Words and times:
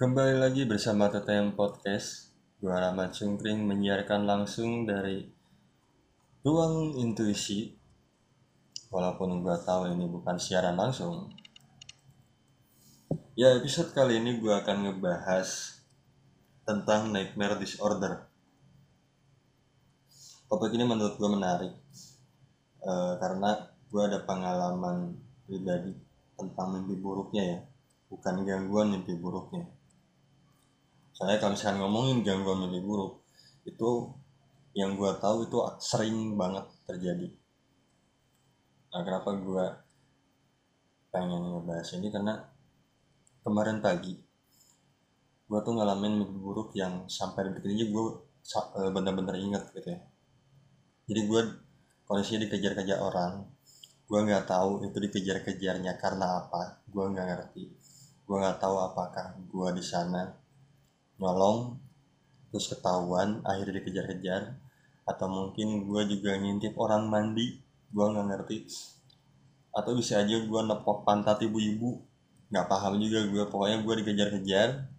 Kembali 0.00 0.40
lagi 0.40 0.64
bersama 0.64 1.12
TTM 1.12 1.52
Podcast. 1.52 2.32
Gua 2.56 2.80
Rahmat 2.80 3.12
Cungkring 3.12 3.68
menyiarkan 3.68 4.24
langsung 4.24 4.88
dari 4.88 5.28
Ruang 6.40 6.96
Intuisi. 6.96 7.68
Walaupun 8.88 9.44
gua 9.44 9.60
tahu 9.60 9.92
ini 9.92 10.08
bukan 10.08 10.40
siaran 10.40 10.80
langsung. 10.80 11.28
Ya, 13.36 13.52
episode 13.60 13.92
kali 13.92 14.24
ini 14.24 14.40
gua 14.40 14.64
akan 14.64 14.88
ngebahas 14.88 15.84
tentang 16.64 17.12
nightmare 17.12 17.60
disorder. 17.60 18.24
Topik 20.48 20.72
ini 20.80 20.88
menurut 20.88 21.20
gue 21.20 21.28
menarik 21.28 21.76
eh, 22.80 23.12
karena 23.20 23.68
gue 23.92 24.00
ada 24.00 24.24
pengalaman 24.24 25.12
pribadi 25.44 25.92
tentang 26.40 26.72
mimpi 26.72 26.96
buruknya 26.96 27.44
ya, 27.44 27.58
bukan 28.08 28.48
gangguan 28.48 28.96
mimpi 28.96 29.12
buruknya. 29.20 29.68
Soalnya 31.20 31.36
kalau 31.36 31.52
misalkan 31.52 31.76
ngomongin 31.84 32.24
gangguan 32.24 32.64
mimpi 32.64 32.80
buruk, 32.80 33.20
itu 33.68 34.08
yang 34.72 34.96
gue 34.96 35.12
tahu 35.20 35.44
itu 35.44 35.60
sering 35.76 36.40
banget 36.40 36.64
terjadi. 36.88 37.28
Nah, 38.88 39.04
kenapa 39.04 39.36
gue 39.36 39.66
pengen 41.12 41.44
ngebahas 41.44 41.92
ini? 42.00 42.08
Karena 42.08 42.40
kemarin 43.44 43.84
pagi 43.84 44.16
gue 45.50 45.60
tuh 45.60 45.76
ngalamin 45.76 46.24
mimpi 46.24 46.38
buruk 46.40 46.72
yang 46.72 47.04
sampai 47.04 47.52
detik 47.52 47.68
ini 47.68 47.92
gue 47.92 48.04
bener-bener 48.88 49.36
inget 49.36 49.68
gitu 49.76 49.92
ya. 49.92 50.00
Jadi 51.04 51.20
gue 51.28 51.40
kondisinya 52.08 52.48
dikejar-kejar 52.48 52.96
orang 52.96 53.44
gue 54.08 54.18
nggak 54.24 54.48
tahu 54.48 54.88
itu 54.88 54.96
dikejar-kejarnya 54.96 56.00
karena 56.00 56.48
apa 56.48 56.80
gue 56.88 57.04
nggak 57.12 57.26
ngerti. 57.28 57.64
Gue 58.24 58.36
nggak 58.40 58.56
tahu 58.56 58.80
apakah 58.80 59.36
gue 59.36 59.68
di 59.76 59.84
sana 59.84 60.39
nyolong 61.20 61.76
terus 62.50 62.66
ketahuan 62.72 63.44
akhirnya 63.46 63.78
dikejar-kejar 63.78 64.58
atau 65.06 65.26
mungkin 65.30 65.86
gue 65.86 66.02
juga 66.16 66.34
ngintip 66.40 66.74
orang 66.80 67.06
mandi 67.06 67.60
gue 67.90 68.04
nggak 68.04 68.26
ngerti. 68.26 68.66
Atau 69.70 69.94
bisa 69.94 70.18
aja 70.22 70.36
gue 70.40 70.60
nepok 70.66 71.06
pantat 71.06 71.38
ibu-ibu 71.46 72.02
nggak 72.50 72.66
paham 72.66 72.98
juga 72.98 73.22
gue 73.30 73.44
pokoknya 73.46 73.86
gue 73.86 73.94
dikejar-kejar 74.02 74.90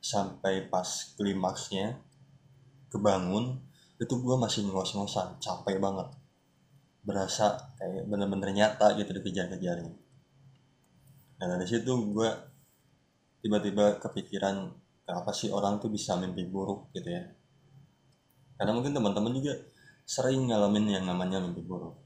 sampai 0.00 0.72
pas 0.72 0.88
klimaksnya 1.14 2.00
kebangun 2.88 3.60
itu 4.00 4.14
gue 4.18 4.36
masih 4.40 4.66
ngos-ngosan 4.68 5.36
capek 5.38 5.76
banget. 5.76 6.08
Berasa 7.04 7.74
kayak 7.76 8.08
bener-bener 8.08 8.50
nyata 8.54 8.96
gitu 8.96 9.12
dikejar-kejarnya. 9.20 9.92
Nah 11.40 11.46
dari 11.46 11.66
situ 11.68 11.92
gue 12.14 12.30
tiba-tiba 13.42 13.98
kepikiran 13.98 14.81
kenapa 15.12 15.28
sih 15.36 15.52
orang 15.52 15.76
tuh 15.76 15.92
bisa 15.92 16.16
mimpi 16.16 16.48
buruk 16.48 16.88
gitu 16.96 17.12
ya? 17.12 17.20
Karena 18.56 18.72
mungkin 18.72 18.96
teman-teman 18.96 19.36
juga 19.36 19.60
sering 20.08 20.48
ngalamin 20.48 20.88
yang 20.88 21.04
namanya 21.04 21.36
mimpi 21.36 21.60
buruk. 21.60 22.00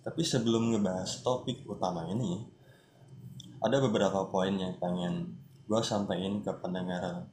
Tapi 0.00 0.24
sebelum 0.24 0.72
ngebahas 0.72 1.20
topik 1.20 1.68
utama 1.68 2.08
ini 2.08 2.40
ada 3.60 3.84
beberapa 3.84 4.32
poin 4.32 4.56
yang 4.56 4.80
pengen 4.80 5.36
gue 5.68 5.80
sampaikan 5.84 6.40
ke 6.40 6.56
pendengar 6.56 7.28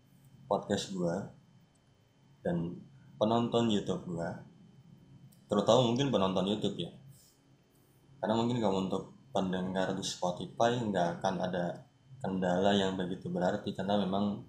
podcast 0.51 0.91
gue 0.91 1.15
dan 2.43 2.75
penonton 3.15 3.71
YouTube 3.71 4.03
gua. 4.03 4.35
Terutama 5.47 5.79
mungkin 5.87 6.11
penonton 6.11 6.43
YouTube 6.43 6.75
ya. 6.75 6.91
Karena 8.19 8.35
mungkin 8.35 8.59
kalau 8.59 8.83
untuk 8.83 9.15
pendengar 9.31 9.95
di 9.95 10.03
Spotify 10.03 10.75
nggak 10.75 11.23
akan 11.23 11.35
ada 11.39 11.84
kendala 12.25 12.73
yang 12.73 12.97
begitu 12.97 13.29
berarti 13.29 13.77
karena 13.77 14.01
memang 14.01 14.41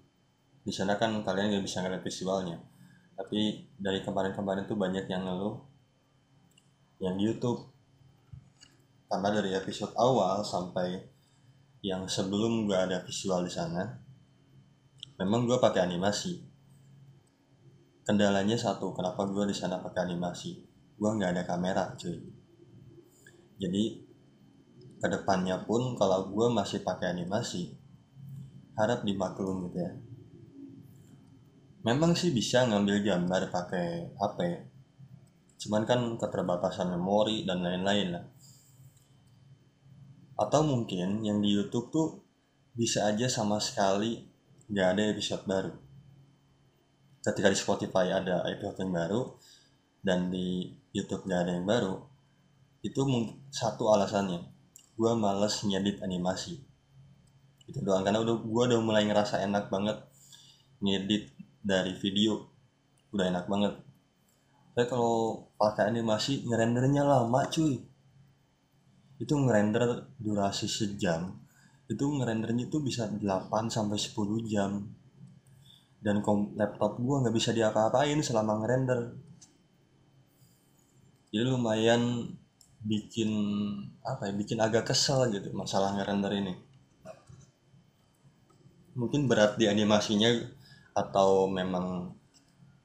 di 0.65 0.73
sana 0.73 0.97
kan 0.97 1.13
kalian 1.21 1.53
nggak 1.53 1.65
bisa 1.69 1.85
ngeliat 1.85 2.01
visualnya. 2.01 2.57
Tapi 3.13 3.69
dari 3.77 4.01
kemarin-kemarin 4.01 4.65
tuh 4.65 4.73
banyak 4.73 5.05
yang 5.05 5.29
ngeluh 5.29 5.61
yang 6.97 7.13
di 7.13 7.29
YouTube 7.29 7.69
karena 9.05 9.29
dari 9.29 9.53
episode 9.53 9.93
awal 9.93 10.41
sampai 10.41 10.97
yang 11.85 12.09
sebelum 12.09 12.65
gue 12.65 12.73
ada 12.73 13.05
visual 13.05 13.45
di 13.45 13.53
sana 13.53 13.85
memang 15.21 15.45
gue 15.45 15.61
pakai 15.61 15.85
animasi. 15.85 16.41
Kendalanya 18.01 18.57
satu 18.57 18.97
kenapa 18.97 19.29
gue 19.29 19.45
di 19.45 19.55
sana 19.55 19.77
pakai 19.77 20.09
animasi? 20.09 20.57
Gue 20.97 21.09
nggak 21.13 21.31
ada 21.37 21.43
kamera 21.45 21.93
cuy. 21.93 22.17
Jadi 23.61 24.06
ke 24.97 25.07
depannya 25.07 25.61
pun 25.65 25.93
kalau 25.93 26.33
gue 26.33 26.47
masih 26.49 26.81
pakai 26.81 27.13
animasi 27.13 27.77
harap 28.77 29.05
dimaklum 29.05 29.69
gitu 29.69 29.81
ya. 29.81 29.93
Memang 31.85 32.17
sih 32.17 32.33
bisa 32.33 32.65
ngambil 32.65 33.05
gambar 33.05 33.41
pakai 33.53 34.13
HP 34.17 34.39
cuman 35.57 35.89
kan 35.89 35.99
keterbatasan 36.21 36.93
memori 36.93 37.41
dan 37.45 37.65
lain-lain 37.65 38.13
lah. 38.13 38.25
Atau 40.37 40.61
mungkin 40.61 41.25
yang 41.25 41.41
di 41.41 41.49
YouTube 41.57 41.89
tuh 41.89 42.07
bisa 42.77 43.09
aja 43.09 43.25
sama 43.25 43.57
sekali 43.57 44.21
nggak 44.69 44.87
ada 44.93 45.03
episode 45.09 45.43
baru. 45.49 45.73
Ketika 47.25 47.49
di 47.49 47.57
Spotify 47.57 48.13
ada 48.13 48.45
episode 48.45 48.77
yang 48.85 48.93
baru 48.93 49.21
dan 50.05 50.29
di 50.29 50.69
YouTube 50.93 51.25
nggak 51.25 51.41
ada 51.41 51.51
yang 51.57 51.65
baru 51.65 51.95
itu 52.85 53.01
satu 53.49 53.89
alasannya 53.89 54.56
gue 54.97 55.11
males 55.13 55.61
ngedit 55.61 56.01
animasi. 56.01 56.57
Itu 57.69 57.85
doang 57.85 58.01
karena 58.01 58.17
udah 58.25 58.35
gue 58.41 58.63
udah 58.73 58.79
mulai 58.81 59.05
ngerasa 59.05 59.45
enak 59.45 59.69
banget 59.69 60.01
ngedit 60.81 61.29
dari 61.61 61.93
video. 62.01 62.49
Udah 63.13 63.29
enak 63.29 63.45
banget. 63.45 63.77
Tapi 64.73 64.85
kalau 64.89 65.45
pakai 65.57 65.93
animasi 65.93 66.49
ngerendernya 66.49 67.05
lama 67.05 67.45
cuy. 67.45 67.77
Itu 69.21 69.33
ngerender 69.37 70.13
durasi 70.17 70.65
sejam. 70.65 71.33
Itu 71.85 72.09
ngerendernya 72.09 72.69
itu 72.69 72.81
bisa 72.81 73.09
8 73.09 73.21
sampai 73.69 73.97
10 73.97 74.45
jam. 74.49 74.85
Dan 75.97 76.21
laptop 76.57 76.97
gue 77.01 77.15
nggak 77.21 77.35
bisa 77.37 77.53
diapa-apain 77.53 78.17
selama 78.21 78.61
ngerender. 78.61 79.17
Jadi 81.33 81.43
lumayan 81.43 82.33
bikin 82.85 83.29
apa 84.05 84.29
ya 84.29 84.33
bikin 84.37 84.61
agak 84.61 84.93
kesel 84.93 85.29
gitu 85.33 85.49
masalah 85.53 85.93
ngerender 85.97 86.31
ini. 86.33 86.53
Mungkin 88.97 89.29
berat 89.29 89.61
di 89.61 89.69
animasinya 89.69 90.29
atau 90.97 91.45
memang 91.45 92.17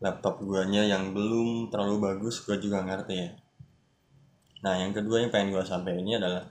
laptop 0.03 0.45
guanya 0.45 0.85
yang 0.85 1.17
belum 1.17 1.73
terlalu 1.73 1.97
bagus 2.03 2.45
gue 2.45 2.59
juga 2.61 2.85
ngerti 2.85 3.15
ya. 3.17 3.31
Nah 4.67 4.77
yang 4.77 4.93
kedua 4.93 5.25
yang 5.25 5.31
pengen 5.33 5.57
gue 5.57 5.65
sampaikan 5.65 6.05
ini 6.05 6.19
adalah 6.21 6.51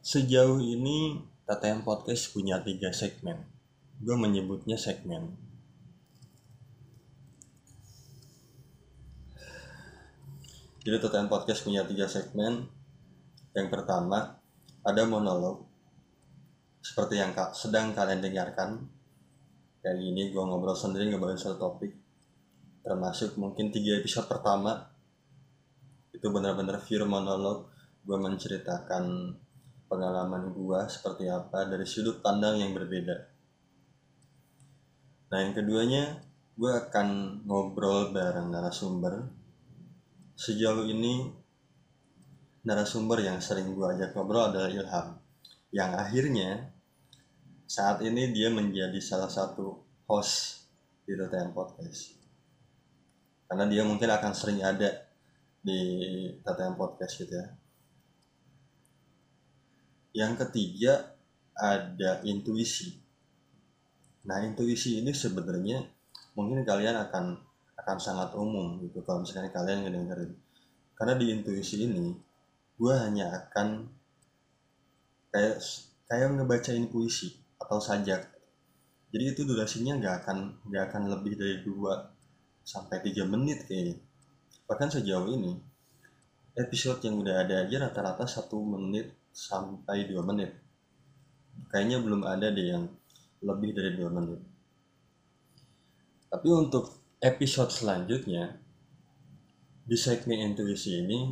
sejauh 0.00 0.62
ini 0.62 1.20
TTM 1.44 1.84
Podcast 1.84 2.32
punya 2.32 2.62
tiga 2.64 2.94
segmen. 2.94 3.44
Gue 4.00 4.16
menyebutnya 4.16 4.80
segmen 4.80 5.41
jadi 10.82 10.98
TTM 10.98 11.30
Podcast 11.30 11.62
punya 11.62 11.86
tiga 11.86 12.10
segmen. 12.10 12.66
Yang 13.54 13.68
pertama 13.70 14.42
ada 14.82 15.02
monolog 15.06 15.62
seperti 16.82 17.22
yang 17.22 17.30
sedang 17.54 17.94
kalian 17.94 18.18
dengarkan. 18.18 18.90
Kali 19.78 20.10
ini 20.10 20.34
gue 20.34 20.42
ngobrol 20.42 20.74
sendiri 20.74 21.06
ngobrolin 21.06 21.38
satu 21.38 21.54
topik. 21.54 21.94
Termasuk 22.82 23.38
mungkin 23.38 23.70
tiga 23.70 23.94
episode 24.02 24.26
pertama. 24.26 24.90
Itu 26.10 26.34
benar-benar 26.34 26.82
pure 26.82 27.06
monolog. 27.06 27.70
Gue 28.02 28.18
menceritakan 28.18 29.38
pengalaman 29.86 30.50
gue 30.50 30.80
seperti 30.90 31.30
apa 31.30 31.62
dari 31.70 31.86
sudut 31.86 32.18
pandang 32.18 32.58
yang 32.58 32.74
berbeda. 32.74 33.16
Nah 35.30 35.38
yang 35.38 35.54
keduanya 35.54 36.18
gue 36.58 36.72
akan 36.74 37.38
ngobrol 37.46 38.10
bareng 38.10 38.50
narasumber. 38.50 39.41
Sejauh 40.36 40.84
ini 40.88 41.28
narasumber 42.62 43.22
yang 43.22 43.38
sering 43.38 43.72
gue 43.74 43.86
ajak 43.96 44.14
ngobrol 44.14 44.50
adalah 44.52 44.70
Ilham. 44.70 45.18
Yang 45.72 45.90
akhirnya 45.96 46.50
saat 47.64 48.04
ini 48.04 48.32
dia 48.34 48.52
menjadi 48.52 48.98
salah 49.00 49.32
satu 49.32 49.80
host 50.08 50.66
di 51.08 51.16
TTM 51.16 51.56
Podcast. 51.56 52.18
Karena 53.48 53.64
dia 53.68 53.82
mungkin 53.84 54.08
akan 54.08 54.32
sering 54.32 54.60
ada 54.60 55.08
di 55.60 55.80
TTM 56.40 56.74
Podcast 56.76 57.20
gitu 57.20 57.34
ya. 57.36 57.46
Yang 60.12 60.44
ketiga 60.44 61.16
ada 61.56 62.20
intuisi 62.24 63.02
Nah 64.22 64.38
intuisi 64.46 65.02
ini 65.02 65.10
sebenarnya 65.10 65.82
mungkin 66.38 66.62
kalian 66.62 66.94
akan 67.08 67.24
akan 67.82 67.98
sangat 67.98 68.30
umum 68.38 68.78
gitu 68.78 69.02
kalau 69.02 69.26
misalnya 69.26 69.50
kalian 69.50 69.82
ngedengerin. 69.82 70.32
Karena 70.94 71.18
di 71.18 71.26
intuisi 71.34 71.82
ini 71.82 72.14
gue 72.78 72.94
hanya 72.94 73.34
akan 73.42 73.90
kayak 75.34 75.58
kayak 76.06 76.30
ngebacain 76.38 76.86
puisi 76.86 77.34
atau 77.58 77.82
sajak. 77.82 78.30
Jadi 79.10 79.24
itu 79.34 79.42
durasinya 79.42 79.98
nggak 79.98 80.14
akan 80.22 80.38
nggak 80.70 80.84
akan 80.94 81.02
lebih 81.10 81.34
dari 81.34 81.58
2 81.66 82.62
sampai 82.62 83.02
3 83.02 83.26
menit 83.26 83.66
kayaknya. 83.66 83.98
Bahkan 84.70 84.88
sejauh 84.88 85.26
ini 85.26 85.58
episode 86.54 87.02
yang 87.02 87.18
udah 87.18 87.42
ada 87.42 87.66
aja 87.66 87.76
rata-rata 87.82 88.24
satu 88.30 88.62
menit 88.62 89.10
sampai 89.34 90.06
2 90.06 90.22
menit. 90.22 90.54
Kayaknya 91.68 91.98
belum 91.98 92.22
ada 92.22 92.46
deh 92.48 92.66
yang 92.78 92.86
lebih 93.42 93.74
dari 93.74 93.98
2 93.98 94.06
menit. 94.06 94.40
Tapi 96.30 96.48
untuk 96.48 97.01
episode 97.22 97.70
selanjutnya 97.70 98.58
di 99.86 99.94
segmen 99.94 100.42
intuisi 100.42 100.98
ini 100.98 101.30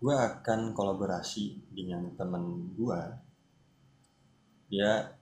gue 0.00 0.16
akan 0.16 0.72
kolaborasi 0.72 1.68
dengan 1.68 2.16
temen 2.16 2.72
gue 2.72 3.00
dia 4.72 5.12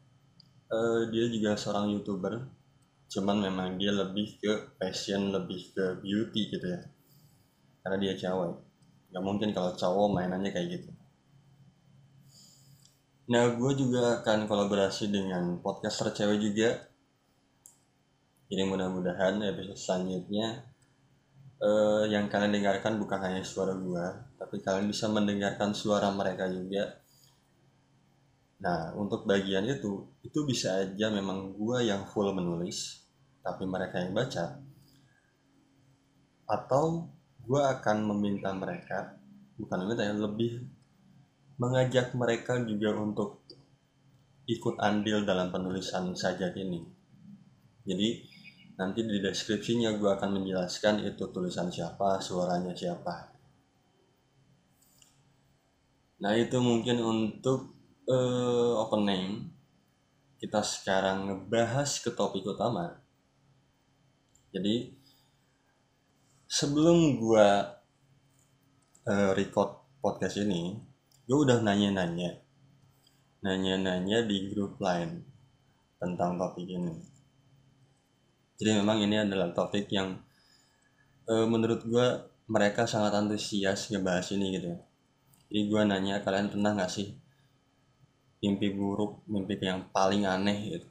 uh, 0.70 1.02
dia 1.10 1.26
juga 1.26 1.58
seorang 1.58 1.90
youtuber 1.98 2.62
cuman 3.12 3.44
memang 3.44 3.76
dia 3.76 3.92
lebih 3.92 4.40
ke 4.40 4.52
passion 4.80 5.28
lebih 5.28 5.76
ke 5.76 6.00
beauty 6.00 6.48
gitu 6.48 6.64
ya. 6.64 6.80
Karena 7.84 8.00
dia 8.00 8.16
cewek. 8.16 8.56
Nggak 9.12 9.24
mungkin 9.28 9.48
kalau 9.52 9.76
cowok 9.76 10.08
mainannya 10.16 10.48
kayak 10.48 10.80
gitu. 10.80 10.90
Nah 13.28 13.52
gue 13.52 13.72
juga 13.76 14.24
akan 14.24 14.48
kolaborasi 14.48 15.12
dengan 15.12 15.60
podcaster 15.60 16.08
cewek 16.16 16.40
juga 16.40 16.91
jadi 18.52 18.68
mudah-mudahan 18.68 19.40
episode 19.48 19.80
selanjutnya 19.80 20.68
uh, 21.64 22.04
yang 22.04 22.28
kalian 22.28 22.52
dengarkan 22.52 23.00
bukan 23.00 23.16
hanya 23.24 23.40
suara 23.40 23.72
gue 23.72 24.06
tapi 24.36 24.60
kalian 24.60 24.92
bisa 24.92 25.08
mendengarkan 25.08 25.72
suara 25.72 26.12
mereka 26.12 26.44
juga 26.52 27.02
Nah, 28.62 28.94
untuk 28.94 29.26
bagian 29.26 29.66
itu, 29.66 30.06
itu 30.22 30.38
bisa 30.46 30.86
aja 30.86 31.10
memang 31.10 31.50
gue 31.58 31.82
yang 31.82 32.06
full 32.06 32.30
menulis, 32.30 33.02
tapi 33.42 33.66
mereka 33.66 33.98
yang 33.98 34.14
baca. 34.14 34.62
Atau 36.46 37.10
gue 37.42 37.58
akan 37.58 38.06
meminta 38.14 38.54
mereka, 38.54 39.18
bukan 39.58 39.82
meminta 39.82 40.06
yang 40.06 40.22
lebih 40.22 40.62
mengajak 41.58 42.14
mereka 42.14 42.62
juga 42.62 42.94
untuk 42.94 43.42
ikut 44.46 44.78
andil 44.78 45.26
dalam 45.26 45.50
penulisan 45.50 46.14
sajak 46.14 46.54
ini. 46.54 46.86
Jadi 47.82 48.08
nanti 48.76 49.04
di 49.04 49.20
deskripsinya 49.20 49.92
gue 50.00 50.10
akan 50.10 50.40
menjelaskan 50.40 51.04
itu 51.04 51.28
tulisan 51.28 51.68
siapa, 51.68 52.16
suaranya 52.22 52.72
siapa. 52.72 53.32
Nah 56.22 56.32
itu 56.38 56.56
mungkin 56.62 57.02
untuk 57.02 57.74
uh, 58.06 58.78
opening. 58.78 59.50
Kita 60.38 60.58
sekarang 60.58 61.30
ngebahas 61.30 62.02
ke 62.02 62.10
topik 62.10 62.42
utama. 62.42 62.98
Jadi 64.50 64.90
sebelum 66.50 67.14
gua 67.22 67.78
uh, 69.06 69.30
record 69.38 69.86
podcast 70.02 70.42
ini 70.42 70.74
gue 71.26 71.38
udah 71.38 71.62
nanya-nanya. 71.62 72.42
Nanya-nanya 73.46 74.26
di 74.26 74.50
grup 74.50 74.82
lain 74.82 75.22
tentang 76.02 76.34
topik 76.34 76.66
ini 76.66 77.11
jadi 78.62 78.78
memang 78.78 79.02
ini 79.02 79.26
adalah 79.26 79.50
topik 79.50 79.90
yang 79.90 80.14
uh, 81.26 81.46
menurut 81.50 81.82
gue 81.82 82.06
mereka 82.46 82.86
sangat 82.86 83.18
antusias 83.18 83.90
ngebahas 83.90 84.30
ini 84.38 84.46
gitu 84.54 84.78
jadi 85.50 85.60
gue 85.66 85.80
nanya 85.82 86.22
kalian 86.22 86.48
pernah 86.54 86.78
gak 86.78 86.94
sih 86.94 87.18
mimpi 88.42 88.74
buruk 88.74 89.22
mimpi 89.30 89.54
yang 89.62 89.86
paling 89.94 90.26
aneh 90.26 90.58
gitu? 90.74 90.88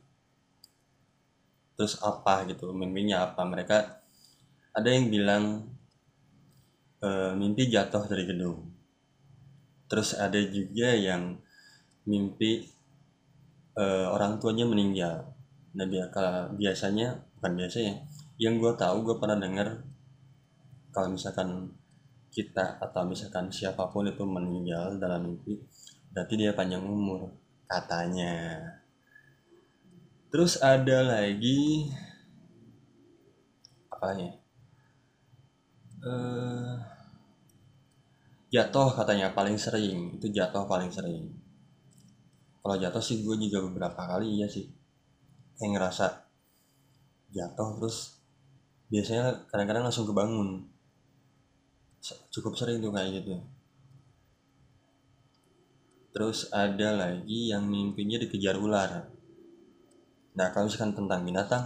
Terus 1.76 2.00
apa 2.00 2.48
gitu 2.48 2.72
mimpinya 2.72 3.28
apa? 3.28 3.44
Mereka 3.44 3.78
ada 4.72 4.88
yang 4.88 5.12
bilang 5.12 5.68
e, 7.04 7.10
mimpi 7.36 7.68
jatuh 7.68 8.08
dari 8.08 8.24
gedung. 8.24 8.72
Terus 9.92 10.16
ada 10.16 10.40
juga 10.40 10.96
yang 10.96 11.36
mimpi 12.08 12.64
e, 13.76 13.84
orang 14.08 14.40
tuanya 14.40 14.64
meninggal. 14.64 15.36
Nah 15.76 15.86
biasanya 16.56 17.20
bukan 17.42 17.58
biasanya 17.58 18.06
yang 18.38 18.62
gue 18.62 18.70
tahu 18.78 19.02
gue 19.02 19.18
pernah 19.18 19.42
dengar 19.42 19.82
kalau 20.94 21.10
misalkan 21.10 21.74
kita 22.30 22.78
atau 22.78 23.02
misalkan 23.10 23.50
siapa 23.50 23.90
pun 23.90 24.06
itu 24.06 24.22
meninggal 24.22 25.02
dalam 25.02 25.26
mimpi 25.26 25.58
berarti 26.14 26.38
dia 26.38 26.54
panjang 26.54 26.86
umur 26.86 27.34
katanya. 27.66 28.62
Terus 30.30 30.62
ada 30.62 31.02
lagi 31.02 31.90
apa 33.90 34.08
ya? 34.16 34.32
Uh, 36.02 36.78
jatuh 38.54 38.94
katanya 38.96 39.34
paling 39.34 39.58
sering. 39.58 40.20
Itu 40.20 40.30
jatuh 40.30 40.70
paling 40.70 40.94
sering. 40.94 41.32
Kalau 42.62 42.76
jatuh 42.78 43.02
sih 43.02 43.26
gue 43.26 43.36
juga 43.50 43.66
beberapa 43.66 43.98
kali 43.98 44.38
iya 44.38 44.48
sih. 44.48 44.70
Kayak 45.58 45.72
ngerasa 45.80 46.31
jatuh 47.32 47.80
terus 47.80 48.22
biasanya 48.92 49.48
kadang-kadang 49.48 49.88
langsung 49.88 50.08
kebangun. 50.08 50.68
Cukup 52.34 52.60
sering 52.60 52.84
tuh 52.84 52.92
kayak 52.92 53.24
gitu. 53.24 53.40
Terus 56.12 56.52
ada 56.52 56.92
lagi 57.00 57.56
yang 57.56 57.64
mimpinya 57.72 58.20
dikejar 58.20 58.60
ular. 58.60 59.08
Nah 60.36 60.48
kalau 60.52 60.68
misalkan 60.68 60.92
tentang 60.92 61.24
binatang 61.24 61.64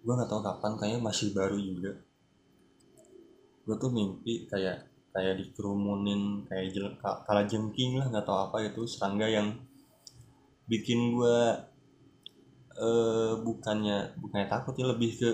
gue 0.00 0.12
nggak 0.16 0.32
tahu 0.32 0.40
kapan 0.40 0.72
kayaknya 0.76 1.00
masih 1.00 1.32
baru 1.32 1.56
juga. 1.56 1.92
Gue 3.64 3.76
tuh 3.80 3.92
mimpi 3.92 4.44
kayak 4.48 4.88
kayak 5.10 5.42
dikerumunin 5.42 6.46
kayak 6.46 6.70
jel, 6.70 6.86
kala 7.00 7.42
jengking 7.48 7.98
lah 7.98 8.06
nggak 8.08 8.24
tahu 8.24 8.38
apa 8.46 8.56
itu 8.62 8.86
serangga 8.86 9.26
yang 9.26 9.58
bikin 10.70 11.18
gue 11.18 11.36
uh, 12.80 13.36
bukannya 13.44 14.16
bukannya 14.16 14.48
takut 14.48 14.74
ya 14.74 14.88
lebih 14.88 15.20
ke 15.20 15.30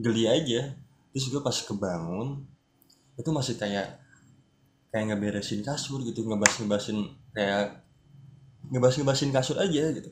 geli 0.00 0.24
aja. 0.24 0.72
Terus 1.12 1.30
gue 1.30 1.42
pas 1.44 1.54
kebangun 1.54 2.42
itu 3.14 3.30
masih 3.30 3.54
kayak 3.60 4.00
kayak 4.90 5.14
ngeberesin 5.14 5.62
kasur 5.62 6.02
gitu 6.02 6.26
ngebas 6.26 6.58
ngebasin 6.58 6.98
kayak 7.30 7.84
ngebas 8.72 8.96
ngebasin 8.98 9.30
kasur 9.30 9.60
aja 9.60 9.92
gitu. 9.92 10.10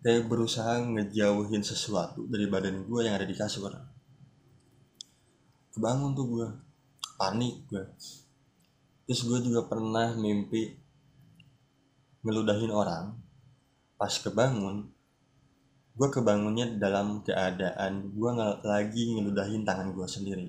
Kayak 0.00 0.28
berusaha 0.28 0.80
ngejauhin 0.84 1.64
sesuatu 1.64 2.28
dari 2.28 2.46
badan 2.46 2.84
gue 2.84 3.00
yang 3.02 3.16
ada 3.16 3.26
di 3.26 3.34
kasur. 3.34 3.72
Kebangun 5.74 6.12
tuh 6.12 6.26
gue 6.28 6.48
panik 7.20 7.68
gue 7.68 7.84
terus 9.04 9.28
gue 9.28 9.38
juga 9.44 9.68
pernah 9.68 10.16
mimpi 10.16 10.72
ngeludahin 12.24 12.72
orang 12.72 13.12
pas 14.00 14.08
kebangun 14.08 14.88
gue 15.92 16.08
kebangunnya 16.08 16.80
dalam 16.80 17.20
keadaan 17.20 18.16
gue 18.16 18.30
lagi 18.64 19.12
ngeludahin 19.12 19.68
tangan 19.68 19.92
gue 19.92 20.08
sendiri 20.08 20.48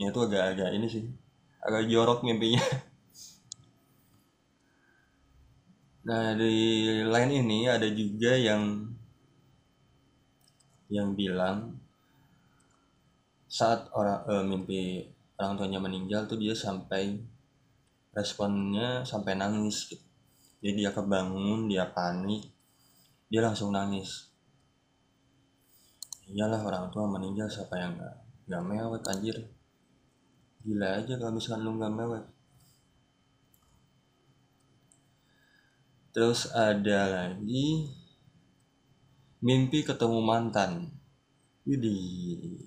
ya 0.00 0.08
itu 0.08 0.20
agak-agak 0.24 0.72
ini 0.72 0.88
sih 0.88 1.04
agak 1.60 1.92
jorok 1.92 2.24
mimpinya 2.24 2.64
nah 6.08 6.32
di 6.32 7.04
lain 7.04 7.44
ini 7.44 7.68
ada 7.68 7.84
juga 7.92 8.32
yang 8.32 8.88
yang 10.88 11.12
bilang 11.12 11.76
saat 13.44 13.92
orang 13.92 14.24
eh, 14.24 14.44
mimpi 14.48 14.80
orang 15.36 15.60
tuanya 15.60 15.84
meninggal 15.84 16.24
tuh 16.24 16.40
dia 16.40 16.56
sampai 16.56 17.20
responnya 18.16 19.04
sampai 19.06 19.36
nangis 19.36 19.92
gitu. 19.92 20.09
Jadi 20.60 20.76
dia 20.76 20.90
kebangun 20.92 21.68
dia 21.68 21.88
panik 21.88 22.48
dia 23.30 23.46
langsung 23.46 23.70
nangis. 23.70 24.26
Iyalah 26.26 26.66
orang 26.66 26.90
tua 26.90 27.06
meninggal 27.06 27.46
siapa 27.46 27.78
yang 27.78 27.94
nggak 27.94 28.14
nggak 28.50 28.64
mewek 28.66 29.02
anjir. 29.06 29.38
Gila 30.66 30.98
aja 30.98 31.14
kalau 31.14 31.38
misalkan 31.38 31.62
lu 31.62 31.78
nggak 31.78 31.94
mewek. 31.94 32.24
Terus 36.10 36.50
ada 36.50 37.00
lagi 37.06 37.94
mimpi 39.38 39.86
ketemu 39.86 40.18
mantan. 40.18 40.90
Widih. 41.62 42.66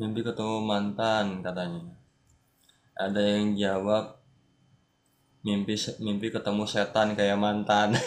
Mimpi 0.00 0.20
ketemu 0.24 0.64
mantan 0.64 1.44
katanya. 1.44 1.92
Ada 2.96 3.20
yang 3.20 3.52
jawab 3.52 4.16
mimpi 5.46 5.78
mimpi 6.02 6.34
ketemu 6.34 6.66
setan 6.66 7.14
kayak 7.14 7.38
mantan. 7.38 7.94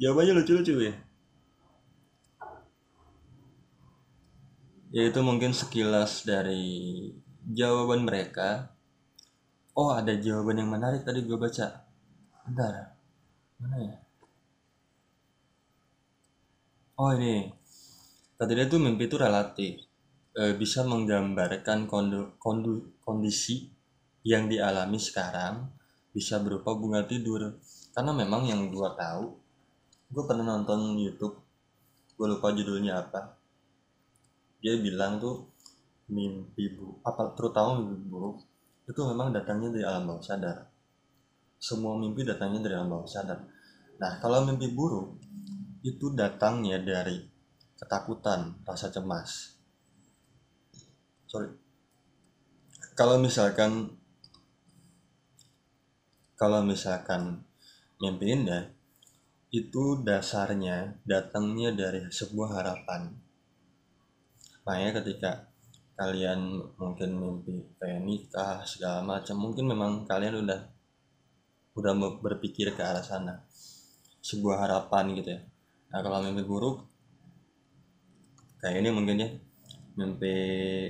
Jawabannya 0.00 0.40
lucu-lucu 0.40 0.88
ya 0.88 0.96
ya 4.94 5.10
itu 5.10 5.20
mungkin 5.26 5.50
sekilas 5.50 6.22
dari 6.22 7.10
jawaban 7.42 8.06
mereka. 8.06 8.70
Oh 9.74 9.90
ada 9.90 10.14
jawaban 10.14 10.62
yang 10.62 10.70
menarik 10.70 11.02
tadi 11.02 11.26
gue 11.26 11.34
baca. 11.34 11.82
Bentar. 12.46 12.94
Mana 13.58 13.76
ya? 13.82 13.94
Oh 16.94 17.10
ini. 17.10 17.50
Kata 18.38 18.54
dia 18.54 18.70
tuh 18.70 18.78
mimpi 18.78 19.10
itu 19.10 19.18
relatif. 19.18 19.82
E, 20.30 20.54
bisa 20.54 20.86
menggambarkan 20.86 21.90
kondu, 21.90 22.38
kondu, 22.38 22.94
kondisi 23.02 23.73
yang 24.24 24.48
dialami 24.48 24.96
sekarang 24.96 25.68
bisa 26.10 26.40
berupa 26.40 26.72
bunga 26.72 27.04
tidur. 27.04 27.60
Karena 27.94 28.10
memang 28.10 28.48
yang 28.48 28.72
gue 28.72 28.90
tahu 28.98 29.24
gue 30.14 30.24
pernah 30.30 30.46
nonton 30.46 30.94
YouTube 30.98 31.38
gue 32.16 32.26
lupa 32.26 32.50
judulnya 32.50 33.04
apa. 33.04 33.36
Dia 34.64 34.80
bilang 34.80 35.20
tuh 35.20 35.52
mimpi 36.08 36.72
buruk 36.72 37.00
apa 37.04 37.32
terutama 37.32 37.80
mimpi 37.80 38.04
buruk 38.08 38.36
itu 38.84 39.00
memang 39.00 39.32
datangnya 39.32 39.72
dari 39.72 39.84
alam 39.84 40.04
bawah 40.08 40.24
sadar. 40.24 40.58
Semua 41.60 41.96
mimpi 41.96 42.24
datangnya 42.24 42.64
dari 42.64 42.74
alam 42.76 42.90
bawah 42.92 43.08
sadar. 43.08 43.38
Nah 44.00 44.12
kalau 44.18 44.44
mimpi 44.48 44.72
buruk 44.72 45.20
itu 45.84 46.12
datangnya 46.16 46.80
dari 46.80 47.20
ketakutan 47.76 48.56
rasa 48.64 48.88
cemas. 48.88 49.60
Sorry. 51.28 51.50
Kalau 52.94 53.18
misalkan 53.18 53.90
kalau 56.34 56.66
misalkan 56.66 57.46
mimpi 58.02 58.34
indah 58.34 58.74
itu 59.54 60.02
dasarnya 60.02 60.98
datangnya 61.06 61.70
dari 61.70 62.10
sebuah 62.10 62.58
harapan. 62.58 63.14
Makanya 64.66 64.90
ketika 64.98 65.30
kalian 65.94 66.58
mungkin 66.74 67.14
mimpi 67.14 67.62
kayak 67.78 68.02
nikah 68.02 68.66
segala 68.66 69.06
macam, 69.06 69.38
mungkin 69.38 69.70
memang 69.70 70.10
kalian 70.10 70.42
udah 70.42 70.60
udah 71.78 71.92
berpikir 72.18 72.74
ke 72.74 72.82
arah 72.82 73.02
sana. 73.06 73.46
Sebuah 74.18 74.66
harapan 74.66 75.14
gitu 75.14 75.38
ya. 75.38 75.40
Nah 75.94 76.00
kalau 76.02 76.18
mimpi 76.26 76.42
buruk 76.42 76.82
kayak 78.58 78.82
ini 78.82 78.90
mungkin 78.90 79.16
ya 79.22 79.28
mimpi 79.94 80.34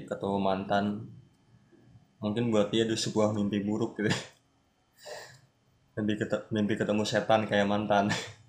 ketemu 0.06 0.38
mantan 0.40 1.10
mungkin 2.22 2.48
buat 2.48 2.72
dia 2.72 2.88
itu 2.88 2.96
sebuah 2.96 3.36
mimpi 3.36 3.60
buruk 3.60 4.00
gitu 4.00 4.08
ya. 4.08 4.18
Mimpi, 5.94 6.14
ketemu, 6.18 6.44
mimpi 6.50 6.74
ketemu 6.74 7.02
setan 7.06 7.46
kayak 7.46 7.66
mantan 7.66 8.10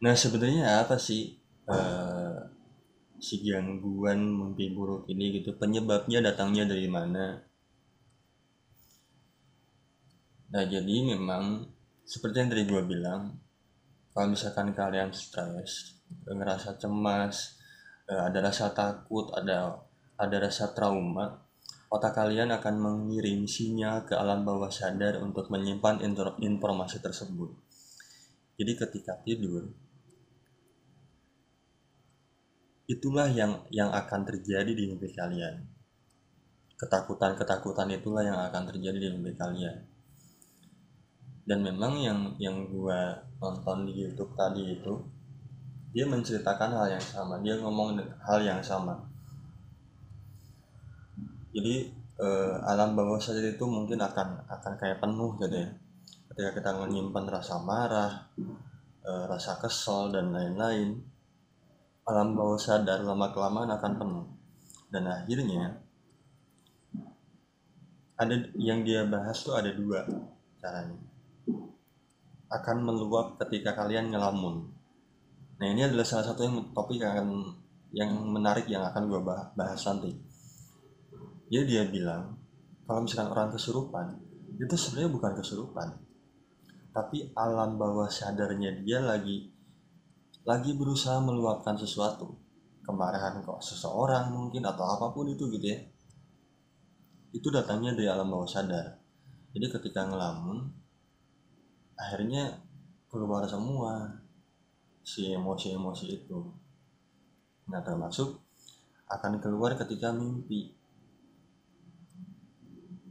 Nah 0.00 0.16
sebenarnya 0.16 0.80
apa 0.80 0.96
sih 0.96 1.36
uh, 1.68 2.40
si 3.20 3.44
gangguan 3.44 4.32
mimpi 4.32 4.72
buruk 4.72 5.04
ini 5.12 5.40
gitu? 5.40 5.52
Penyebabnya 5.60 6.24
datangnya 6.24 6.64
dari 6.64 6.88
mana? 6.88 7.36
Nah 10.50 10.64
jadi 10.64 10.96
memang 11.04 11.68
seperti 12.08 12.36
yang 12.40 12.48
tadi 12.48 12.64
gue 12.64 12.82
bilang, 12.88 13.36
kalau 14.16 14.32
misalkan 14.32 14.72
kalian 14.72 15.12
stres, 15.12 16.00
ngerasa 16.24 16.80
cemas, 16.80 17.60
uh, 18.08 18.24
ada 18.24 18.40
rasa 18.40 18.72
takut, 18.72 19.28
ada 19.36 19.84
ada 20.16 20.36
rasa 20.40 20.72
trauma, 20.72 21.44
otak 21.90 22.14
kalian 22.14 22.54
akan 22.54 22.74
mengirim 22.78 23.50
sinyal 23.50 24.06
ke 24.06 24.14
alam 24.14 24.46
bawah 24.46 24.70
sadar 24.70 25.18
untuk 25.18 25.50
menyimpan 25.50 25.98
informasi 26.38 27.02
tersebut. 27.02 27.50
Jadi 28.54 28.72
ketika 28.78 29.18
tidur, 29.26 29.66
itulah 32.86 33.26
yang 33.26 33.66
yang 33.74 33.90
akan 33.90 34.22
terjadi 34.22 34.70
di 34.70 34.86
mimpi 34.86 35.10
kalian. 35.10 35.66
Ketakutan-ketakutan 36.78 37.90
itulah 37.90 38.22
yang 38.22 38.38
akan 38.38 38.70
terjadi 38.70 38.96
di 38.96 39.08
mimpi 39.10 39.34
kalian. 39.34 39.82
Dan 41.42 41.66
memang 41.66 41.98
yang 41.98 42.38
yang 42.38 42.70
gua 42.70 43.18
nonton 43.42 43.90
di 43.90 43.98
YouTube 43.98 44.38
tadi 44.38 44.78
itu 44.78 44.94
dia 45.90 46.06
menceritakan 46.06 46.70
hal 46.70 46.86
yang 46.94 47.02
sama. 47.02 47.42
Dia 47.42 47.58
ngomong 47.58 47.98
hal 48.22 48.38
yang 48.46 48.62
sama 48.62 49.09
jadi 51.50 51.90
eh, 52.22 52.54
alam 52.62 52.94
bawah 52.94 53.18
sadar 53.18 53.42
itu 53.42 53.66
mungkin 53.66 53.98
akan 53.98 54.46
akan 54.46 54.72
kayak 54.78 55.02
penuh 55.02 55.34
gitu 55.42 55.56
ya. 55.56 55.70
Ketika 56.30 56.50
kita 56.62 56.70
menyimpan 56.78 57.26
rasa 57.26 57.58
marah 57.58 58.30
eh, 59.02 59.24
rasa 59.26 59.58
kesal 59.58 60.14
dan 60.14 60.30
lain-lain 60.30 60.94
alam 62.06 62.34
bawah 62.34 62.58
sadar 62.58 63.02
lama 63.02 63.34
kelamaan 63.34 63.70
akan 63.74 63.92
penuh. 63.98 64.26
Dan 64.90 65.06
akhirnya 65.06 65.78
ada 68.18 68.34
yang 68.58 68.82
dia 68.86 69.06
bahas 69.06 69.42
tuh 69.42 69.58
ada 69.58 69.74
dua 69.74 70.06
caranya. 70.58 70.98
Akan 72.50 72.82
meluap 72.82 73.38
ketika 73.42 73.74
kalian 73.78 74.10
ngelamun. 74.10 74.70
Nah 75.62 75.66
ini 75.66 75.86
adalah 75.86 76.06
salah 76.06 76.26
satu 76.30 76.46
yang 76.46 76.56
topik 76.74 76.98
yang 76.98 77.14
akan 77.14 77.28
yang 77.90 78.10
menarik 78.10 78.66
yang 78.70 78.86
akan 78.86 79.10
gue 79.10 79.20
bahas 79.54 79.82
nanti 79.86 80.29
jadi 81.50 81.66
dia 81.66 81.82
bilang 81.90 82.38
kalau 82.86 83.02
misalkan 83.02 83.34
orang 83.34 83.50
kesurupan 83.50 84.06
itu 84.54 84.74
sebenarnya 84.78 85.10
bukan 85.10 85.32
kesurupan. 85.34 85.88
Tapi 86.90 87.34
alam 87.34 87.74
bawah 87.74 88.06
sadarnya 88.06 88.82
dia 88.86 89.02
lagi 89.02 89.50
lagi 90.46 90.78
berusaha 90.78 91.18
meluapkan 91.18 91.74
sesuatu. 91.74 92.38
Kemarahan 92.86 93.42
kok 93.42 93.62
seseorang 93.62 94.30
mungkin 94.30 94.62
atau 94.62 94.86
apa 94.86 95.10
pun 95.10 95.26
itu 95.26 95.50
gitu 95.50 95.66
ya. 95.74 95.78
Itu 97.34 97.50
datangnya 97.50 97.98
dari 97.98 98.06
alam 98.06 98.30
bawah 98.30 98.46
sadar. 98.46 98.98
Jadi 99.50 99.66
ketika 99.74 100.06
ngelamun 100.06 100.70
akhirnya 101.98 102.62
keluar 103.10 103.42
semua 103.50 104.22
si 105.02 105.34
emosi-emosi 105.34 106.06
itu. 106.14 106.46
Nah 107.70 107.82
termasuk 107.82 108.38
akan 109.10 109.42
keluar 109.42 109.74
ketika 109.74 110.14
mimpi 110.14 110.79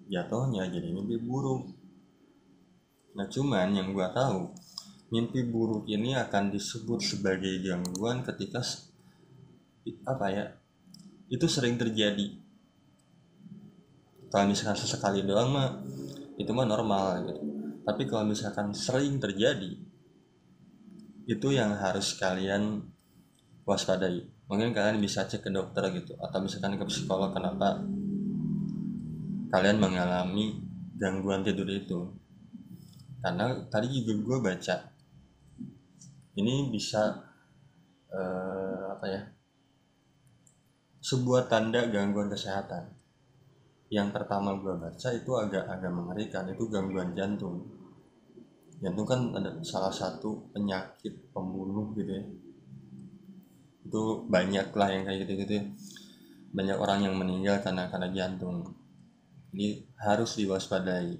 jatuhnya 0.10 0.66
jadi 0.68 0.90
mimpi 0.90 1.22
buruk. 1.22 1.70
Nah 3.14 3.30
cuman 3.30 3.70
yang 3.72 3.94
gua 3.94 4.10
tahu 4.10 4.50
mimpi 5.14 5.46
buruk 5.46 5.86
ini 5.86 6.18
akan 6.18 6.54
disebut 6.54 7.02
sebagai 7.02 7.62
gangguan 7.62 8.26
ketika 8.26 8.62
apa 10.06 10.28
ya 10.30 10.46
itu 11.30 11.46
sering 11.46 11.78
terjadi. 11.78 12.42
Kalau 14.30 14.46
misalkan 14.46 14.78
sesekali 14.78 15.26
doang 15.26 15.50
mah 15.54 15.70
itu 16.38 16.50
mah 16.54 16.66
normal 16.66 17.26
gitu. 17.26 17.42
Tapi 17.86 18.06
kalau 18.06 18.26
misalkan 18.26 18.74
sering 18.74 19.18
terjadi 19.18 19.78
itu 21.30 21.48
yang 21.54 21.78
harus 21.78 22.18
kalian 22.18 22.86
waspadai. 23.66 24.26
Mungkin 24.50 24.74
kalian 24.74 24.98
bisa 24.98 25.30
cek 25.30 25.46
ke 25.46 25.50
dokter 25.54 25.86
gitu 25.94 26.18
atau 26.18 26.42
misalkan 26.42 26.78
ke 26.78 26.86
psikolog 26.90 27.30
kenapa 27.34 27.82
kalian 29.50 29.82
mengalami 29.82 30.62
gangguan 30.96 31.42
tidur 31.42 31.66
itu. 31.70 32.14
Karena 33.20 33.52
tadi 33.68 33.92
juga 34.00 34.14
gue 34.16 34.38
baca 34.40 34.76
ini 36.40 36.72
bisa 36.72 37.20
uh, 38.16 38.96
apa 38.96 39.06
ya 39.12 39.22
sebuah 41.04 41.52
tanda 41.52 41.90
gangguan 41.92 42.32
kesehatan. 42.32 42.96
Yang 43.90 44.10
pertama 44.14 44.56
gue 44.62 44.72
baca 44.78 45.10
itu 45.12 45.32
agak 45.36 45.66
agak 45.66 45.92
mengerikan 45.92 46.46
itu 46.48 46.70
gangguan 46.70 47.12
jantung. 47.18 47.66
Jantung 48.80 49.04
kan 49.04 49.20
ada 49.36 49.60
salah 49.66 49.92
satu 49.92 50.54
penyakit 50.56 51.34
pembunuh 51.36 51.92
gitu 51.98 52.12
ya. 52.14 52.24
Itu 53.84 54.30
banyak 54.30 54.72
lah 54.72 54.90
yang 54.94 55.04
kayak 55.04 55.20
gitu 55.28 55.34
gitu 55.44 55.54
ya. 55.60 55.64
Banyak 56.56 56.78
orang 56.78 57.00
yang 57.04 57.16
meninggal 57.20 57.60
karena 57.60 57.92
karena 57.92 58.08
jantung 58.14 58.79
ini 59.54 59.86
harus 60.00 60.38
diwaspadai. 60.38 61.18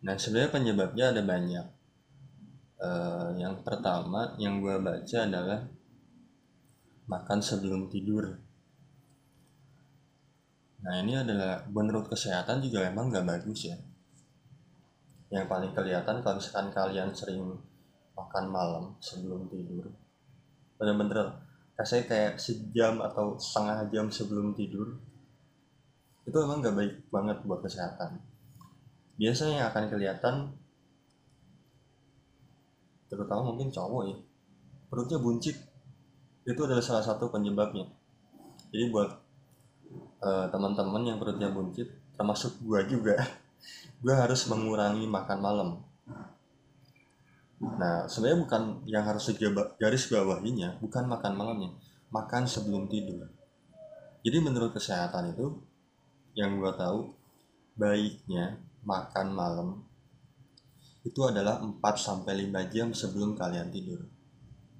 Nah 0.00 0.16
sebenarnya 0.16 0.52
penyebabnya 0.52 1.04
ada 1.12 1.22
banyak. 1.24 1.66
Uh, 2.80 3.36
yang 3.36 3.60
pertama 3.60 4.32
yang 4.40 4.64
gue 4.64 4.80
baca 4.80 5.18
adalah 5.28 5.68
makan 7.04 7.40
sebelum 7.44 7.92
tidur. 7.92 8.40
Nah 10.80 10.94
ini 11.04 11.12
adalah 11.12 11.68
menurut 11.68 12.08
kesehatan 12.08 12.64
juga 12.64 12.88
memang 12.88 13.12
gak 13.12 13.28
bagus 13.28 13.68
ya. 13.68 13.76
Yang 15.28 15.46
paling 15.46 15.72
kelihatan 15.76 16.24
kalau 16.24 16.40
misalkan 16.40 16.72
kalian 16.72 17.12
sering 17.12 17.44
makan 18.16 18.44
malam 18.48 18.84
sebelum 19.00 19.44
tidur 19.52 19.92
bener-bener 20.80 21.28
kasih 21.76 22.08
kayak 22.08 22.40
sejam 22.40 23.04
atau 23.04 23.36
setengah 23.36 23.92
jam 23.92 24.06
sebelum 24.08 24.56
tidur 24.56 24.96
itu 26.28 26.36
memang 26.36 26.60
gak 26.60 26.76
baik 26.76 26.94
banget 27.08 27.38
buat 27.44 27.60
kesehatan. 27.64 28.20
Biasanya 29.20 29.54
yang 29.64 29.68
akan 29.72 29.84
kelihatan 29.92 30.34
terutama 33.10 33.50
mungkin 33.52 33.68
cowok 33.74 34.02
ya 34.08 34.16
perutnya 34.90 35.18
buncit. 35.22 35.56
Itu 36.44 36.60
adalah 36.66 36.82
salah 36.82 37.04
satu 37.04 37.30
penyebabnya. 37.30 37.86
Jadi 38.72 38.90
buat 38.90 39.10
uh, 40.24 40.46
teman-teman 40.50 41.02
yang 41.04 41.18
perutnya 41.20 41.50
buncit 41.52 41.88
termasuk 42.16 42.60
gua 42.64 42.84
juga 42.84 43.16
gua 44.02 44.26
harus 44.26 44.44
mengurangi 44.50 45.04
makan 45.06 45.38
malam. 45.38 45.68
Nah 47.60 48.08
sebenarnya 48.08 48.40
bukan 48.40 48.62
yang 48.88 49.04
harus 49.04 49.28
garis 49.76 50.08
bawahinya 50.08 50.80
bukan 50.80 51.04
makan 51.04 51.32
malamnya 51.36 51.70
makan 52.10 52.44
sebelum 52.44 52.90
tidur. 52.90 53.30
Jadi 54.20 54.36
menurut 54.42 54.76
kesehatan 54.76 55.32
itu 55.32 55.69
yang 56.40 56.56
gua 56.56 56.72
tahu 56.72 57.12
baiknya 57.76 58.56
makan 58.80 59.36
malam 59.36 59.68
itu 61.00 61.20
adalah 61.24 61.60
4 61.64 61.80
sampai 61.96 62.44
5 62.44 62.72
jam 62.72 62.92
sebelum 62.92 63.32
kalian 63.32 63.72
tidur. 63.72 64.04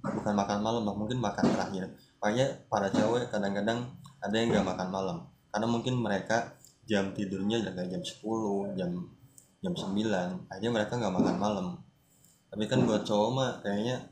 Bukan 0.00 0.32
makan 0.36 0.60
malam 0.60 0.84
mungkin 0.84 1.16
makan 1.16 1.48
terakhir. 1.48 1.96
Makanya 2.20 2.46
para 2.68 2.92
cewek 2.92 3.32
kadang-kadang 3.32 3.88
ada 4.20 4.36
yang 4.36 4.52
nggak 4.52 4.68
makan 4.68 4.88
malam. 4.92 5.18
Karena 5.48 5.66
mungkin 5.68 5.96
mereka 5.96 6.56
jam 6.84 7.16
tidurnya 7.16 7.64
jaga 7.64 7.88
jam 7.88 8.02
10 8.04 8.76
jam 8.76 8.90
jam 9.60 9.72
9 9.76 10.48
akhirnya 10.48 10.70
mereka 10.72 10.92
nggak 11.00 11.14
makan 11.16 11.36
malam. 11.40 11.66
Tapi 12.52 12.64
kan 12.68 12.84
buat 12.84 13.04
cowok 13.08 13.30
mah 13.32 13.50
kayaknya 13.64 14.04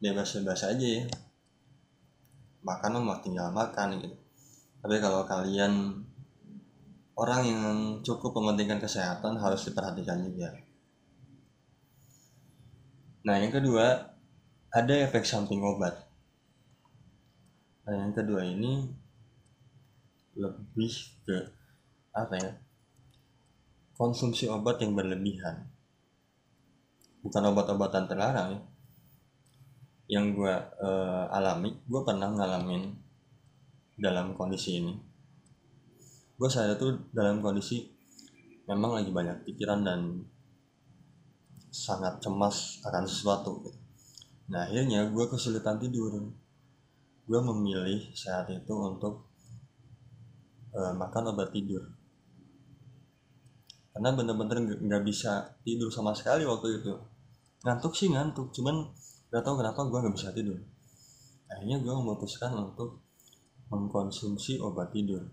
bebas-bebas 0.00 0.72
aja 0.72 0.86
ya. 0.86 1.04
Makan 2.64 3.04
mah 3.04 3.20
tinggal 3.20 3.52
makan 3.52 4.00
gitu. 4.00 4.16
Tapi 4.80 4.96
kalau 5.04 5.28
kalian 5.28 6.00
orang 7.16 7.42
yang 7.48 7.76
cukup 8.04 8.36
mementingkan 8.36 8.76
kesehatan 8.76 9.40
harus 9.40 9.64
diperhatikan 9.64 10.20
juga. 10.20 10.52
Nah 13.24 13.40
yang 13.40 13.50
kedua 13.50 14.12
ada 14.68 14.94
efek 15.00 15.24
samping 15.24 15.64
obat. 15.64 15.96
Nah 17.88 18.04
yang 18.04 18.12
kedua 18.12 18.44
ini 18.44 18.84
lebih 20.36 20.92
ke 21.24 21.36
apa 22.12 22.34
ya 22.36 22.52
konsumsi 23.96 24.44
obat 24.52 24.84
yang 24.84 24.92
berlebihan. 24.92 25.72
Bukan 27.24 27.42
obat-obatan 27.48 28.04
terlarang 28.06 28.48
ya. 28.52 28.62
Yang 30.06 30.26
gue 30.38 30.54
uh, 30.84 31.26
alami 31.32 31.80
gue 31.82 32.00
pernah 32.04 32.30
ngalamin 32.30 32.94
dalam 33.96 34.36
kondisi 34.36 34.78
ini 34.78 35.15
gue 36.36 36.48
saya 36.52 36.76
tuh 36.76 37.08
dalam 37.16 37.40
kondisi 37.40 37.88
memang 38.68 39.00
lagi 39.00 39.08
banyak 39.08 39.48
pikiran 39.48 39.80
dan 39.80 40.00
sangat 41.72 42.20
cemas 42.20 42.84
akan 42.84 43.04
sesuatu 43.08 43.64
gitu. 43.64 43.80
nah 44.52 44.68
akhirnya 44.68 45.08
gue 45.10 45.24
kesulitan 45.28 45.80
tidur. 45.80 46.12
Gue 47.26 47.40
memilih 47.42 48.14
saat 48.14 48.46
itu 48.54 48.70
untuk 48.70 49.26
uh, 50.70 50.94
makan 50.94 51.34
obat 51.34 51.50
tidur. 51.50 51.82
Karena 53.90 54.14
bener-bener 54.14 54.78
nggak 54.78 55.02
bisa 55.02 55.58
tidur 55.66 55.90
sama 55.90 56.14
sekali 56.14 56.46
waktu 56.46 56.78
itu. 56.78 56.94
Ngantuk 57.66 57.98
sih 57.98 58.14
ngantuk. 58.14 58.54
Cuman 58.54 58.94
gak 59.34 59.42
tau 59.42 59.58
kenapa 59.58 59.82
gue 59.90 59.98
nggak 60.06 60.14
bisa 60.14 60.30
tidur. 60.30 60.54
Akhirnya 61.50 61.82
gue 61.82 61.90
memutuskan 61.90 62.54
untuk 62.54 63.02
mengkonsumsi 63.74 64.62
obat 64.62 64.94
tidur 64.94 65.26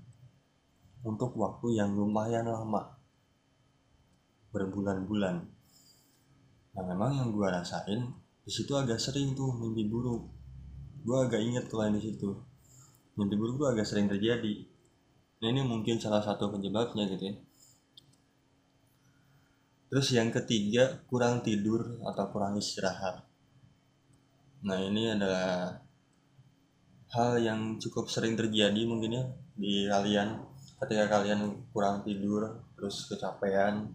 untuk 1.03 1.35
waktu 1.35 1.79
yang 1.79 1.93
lumayan 1.93 2.47
lama. 2.47 2.97
Berbulan-bulan. 4.55 5.35
Nah 6.73 6.83
memang 6.83 7.11
yang 7.13 7.29
gue 7.29 7.47
rasain 7.47 8.01
di 8.43 8.51
situ 8.51 8.73
agak 8.73 8.97
sering 8.97 9.35
tuh 9.37 9.53
mimpi 9.53 9.85
buruk. 9.87 10.25
Gue 11.03 11.17
agak 11.19 11.43
inget 11.43 11.67
tuh 11.69 11.83
di 11.91 12.01
situ. 12.01 12.31
Mimpi 13.19 13.35
buruk 13.35 13.61
gue 13.61 13.69
agak 13.75 13.85
sering 13.85 14.09
terjadi. 14.09 14.65
Nah 15.43 15.47
ini 15.51 15.61
mungkin 15.61 15.99
salah 15.99 16.23
satu 16.23 16.49
penyebabnya 16.49 17.05
gitu 17.11 17.23
ya. 17.29 17.35
Terus 19.93 20.09
yang 20.09 20.33
ketiga, 20.33 21.05
kurang 21.05 21.45
tidur 21.45 22.01
atau 22.01 22.25
kurang 22.33 22.57
istirahat. 22.57 23.21
Nah, 24.65 24.81
ini 24.81 25.13
adalah 25.13 25.77
hal 27.13 27.37
yang 27.37 27.77
cukup 27.77 28.09
sering 28.09 28.33
terjadi 28.33 28.89
mungkin 28.89 29.21
ya 29.21 29.23
di 29.53 29.85
kalian 29.85 30.41
ketika 30.81 31.05
kalian 31.19 31.67
kurang 31.69 32.01
tidur 32.01 32.63
terus 32.73 33.05
kecapean 33.11 33.93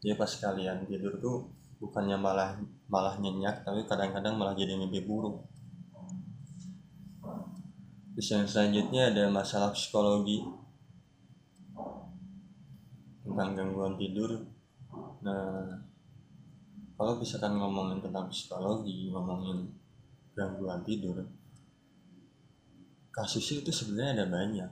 ya 0.00 0.14
pas 0.14 0.30
kalian 0.30 0.86
tidur 0.86 1.18
tuh 1.18 1.50
bukannya 1.82 2.16
malah 2.16 2.56
malah 2.88 3.18
nyenyak 3.20 3.66
tapi 3.66 3.84
kadang-kadang 3.84 4.38
malah 4.38 4.56
jadi 4.56 4.78
mimpi 4.78 5.04
buruk. 5.04 5.44
Terus 8.16 8.28
yang 8.32 8.48
selanjutnya 8.48 9.12
ada 9.12 9.28
masalah 9.28 9.76
psikologi. 9.76 10.40
Tentang 13.20 13.52
gangguan 13.52 14.00
tidur. 14.00 14.40
Nah 15.20 15.84
kalau 16.96 17.20
misalkan 17.20 17.60
ngomongin 17.60 18.00
tentang 18.00 18.32
psikologi 18.32 19.12
ngomongin 19.12 19.68
gangguan 20.32 20.80
tidur 20.80 21.28
kasusnya 23.12 23.64
itu 23.64 23.72
sebenarnya 23.72 24.12
ada 24.20 24.26
banyak 24.28 24.70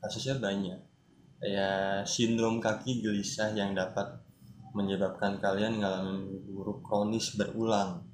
kasusnya 0.00 0.40
banyak. 0.40 0.80
Ya 1.40 2.04
sindrom 2.04 2.60
kaki 2.60 3.00
gelisah 3.00 3.52
yang 3.56 3.72
dapat 3.72 4.20
menyebabkan 4.76 5.40
kalian 5.40 5.80
ngalamin 5.80 6.44
buruk 6.48 6.84
kronis 6.84 7.36
berulang. 7.36 8.04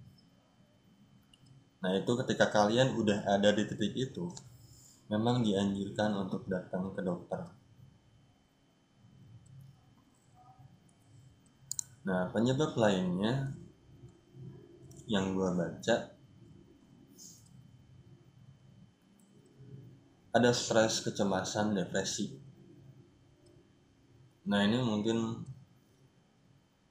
Nah 1.82 1.92
itu 1.94 2.12
ketika 2.22 2.50
kalian 2.50 2.94
udah 2.98 3.26
ada 3.26 3.50
di 3.50 3.66
titik 3.66 3.94
itu 3.94 4.30
memang 5.06 5.42
dianjurkan 5.42 6.26
untuk 6.26 6.46
datang 6.50 6.90
ke 6.94 7.00
dokter. 7.02 7.46
Nah, 12.06 12.30
penyebab 12.30 12.78
lainnya 12.78 13.50
yang 15.10 15.34
gue 15.34 15.50
baca 15.58 16.15
ada 20.36 20.52
stres, 20.52 21.00
kecemasan, 21.00 21.72
depresi. 21.72 22.36
Nah, 24.52 24.60
ini 24.68 24.76
mungkin 24.84 25.16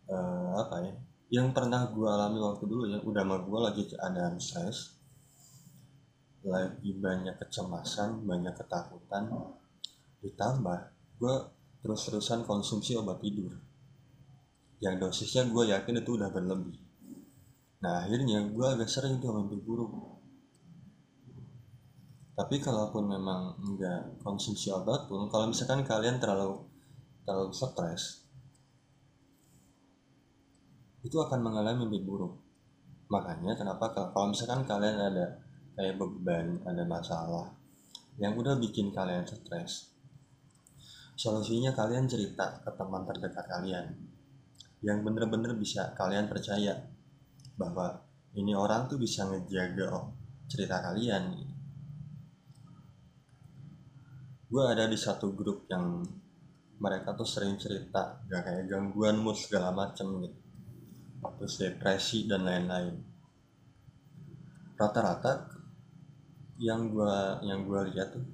uh, 0.10 0.52
apa 0.58 0.76
ya? 0.82 0.94
Yang 1.30 1.48
pernah 1.54 1.94
gue 1.94 2.10
alami 2.10 2.42
waktu 2.42 2.66
dulu 2.66 2.84
ya, 2.90 3.00
udah 3.06 3.22
mah 3.22 3.46
gue 3.46 3.60
lagi 3.62 3.84
keadaan 3.86 4.42
stres, 4.42 4.98
lagi 6.42 6.98
banyak 6.98 7.38
kecemasan, 7.38 8.26
banyak 8.26 8.54
ketakutan, 8.58 9.30
ditambah 10.26 10.80
gue 11.22 11.36
terus-terusan 11.86 12.50
konsumsi 12.50 12.98
obat 12.98 13.22
tidur 13.22 13.54
yang 14.82 14.98
dosisnya 14.98 15.46
gue 15.46 15.70
yakin 15.70 16.02
itu 16.02 16.18
udah 16.18 16.34
berlebih 16.34 16.82
nah 17.80 18.02
akhirnya 18.02 18.50
gue 18.50 18.66
agak 18.66 18.90
sering 18.90 19.22
tuh 19.22 19.30
mimpi 19.38 19.62
buruk 19.62 20.15
tapi 22.36 22.60
kalaupun 22.60 23.08
memang 23.08 23.56
enggak 23.64 24.20
konsumsi 24.20 24.68
obat 24.70 25.08
pun 25.08 25.32
kalau 25.32 25.48
misalkan 25.50 25.88
kalian 25.88 26.20
terlalu 26.20 26.68
terlalu 27.24 27.52
stres 27.56 28.28
itu 31.06 31.22
akan 31.22 31.38
mengalami 31.46 31.86
mimpi 31.86 32.02
buruk. 32.02 32.34
Makanya 33.14 33.54
kenapa 33.54 33.94
kalau 33.94 34.34
misalkan 34.34 34.66
kalian 34.66 34.98
ada 34.98 35.38
kayak 35.76 35.96
beban 36.00 36.60
ada 36.66 36.84
masalah 36.88 37.52
yang 38.16 38.34
udah 38.40 38.56
bikin 38.56 38.96
kalian 38.96 39.28
stres 39.28 39.92
solusinya 41.20 41.76
kalian 41.76 42.08
cerita 42.08 42.64
ke 42.64 42.72
teman 42.76 43.04
terdekat 43.04 43.44
kalian 43.48 43.92
yang 44.84 45.04
bener-bener 45.04 45.56
bisa 45.56 45.92
kalian 45.96 46.32
percaya 46.32 46.76
bahwa 47.60 48.04
ini 48.36 48.52
orang 48.56 48.88
tuh 48.88 49.00
bisa 49.00 49.28
ngejaga 49.28 50.12
cerita 50.48 50.80
kalian 50.80 51.55
gue 54.46 54.64
ada 54.64 54.86
di 54.86 54.98
satu 54.98 55.34
grup 55.34 55.66
yang 55.68 56.06
mereka 56.78 57.16
tuh 57.16 57.26
sering 57.26 57.56
cerita 57.58 58.22
gak 58.28 58.42
kayak 58.46 58.66
gangguan 58.68 59.18
mood 59.18 59.38
segala 59.40 59.72
macem 59.72 60.06
gitu. 60.22 60.40
Terus 61.26 61.56
depresi 61.58 62.30
dan 62.30 62.46
lain-lain. 62.46 62.96
Rata-rata 64.78 65.50
yang 66.62 66.94
gue 66.94 67.16
yang 67.44 67.66
gue 67.66 67.82
lihat 67.92 68.16
tuh 68.16 68.26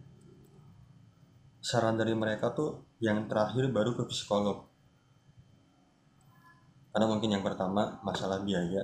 saran 1.62 1.95
dari 1.95 2.12
mereka 2.17 2.52
tuh 2.52 2.97
yang 3.00 3.30
terakhir 3.30 3.69
baru 3.69 3.95
ke 3.95 4.04
psikolog. 4.10 4.67
Karena 6.91 7.08
mungkin 7.08 7.32
yang 7.32 7.45
pertama 7.45 8.04
masalah 8.04 8.43
biaya 8.43 8.84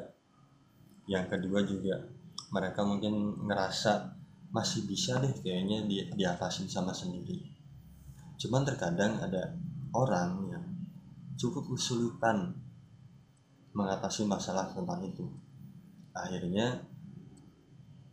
yang 1.08 1.28
kedua 1.28 1.64
juga 1.64 2.04
mereka 2.52 2.84
mungkin 2.84 3.44
ngerasa 3.48 4.17
masih 4.52 4.88
bisa 4.88 5.20
deh 5.20 5.34
kayaknya 5.44 5.84
di, 5.84 6.08
diatasin 6.16 6.72
sama 6.72 6.96
sendiri. 6.96 7.44
Cuman 8.40 8.64
terkadang 8.64 9.20
ada 9.20 9.52
orang 9.92 10.32
yang 10.52 10.66
cukup 11.36 11.68
kesulitan 11.74 12.56
mengatasi 13.76 14.26
masalah 14.26 14.72
tentang 14.74 15.04
itu. 15.06 15.26
Akhirnya 16.16 16.82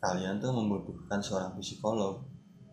kalian 0.05 0.37
tuh 0.37 0.53
membutuhkan 0.53 1.25
seorang 1.25 1.57
psikolog 1.57 2.21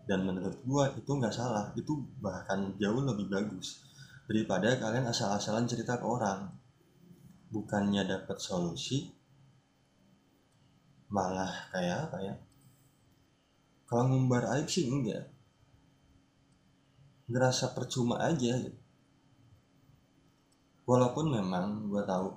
dan 0.04 0.26
menurut 0.28 0.60
gue 0.60 0.84
itu 1.00 1.08
nggak 1.08 1.32
salah 1.32 1.72
itu 1.78 2.04
bahkan 2.20 2.76
jauh 2.76 3.00
lebih 3.00 3.32
bagus 3.32 3.80
daripada 4.28 4.76
kalian 4.76 5.08
asal-asalan 5.08 5.64
cerita 5.64 5.96
ke 5.96 6.04
orang. 6.04 6.52
Bukannya 7.52 8.04
dapat 8.08 8.40
solusi 8.40 9.12
malah 11.12 11.68
kayak 11.68 12.08
apa 12.08 12.18
ya 12.24 12.34
kalau 13.92 14.08
ngumbar 14.08 14.48
aib 14.56 14.72
sih 14.72 14.88
enggak. 14.88 15.28
Ngerasa 17.28 17.76
percuma 17.76 18.24
aja. 18.24 18.56
Walaupun 20.88 21.28
memang 21.28 21.92
gue 21.92 22.00
tahu 22.08 22.32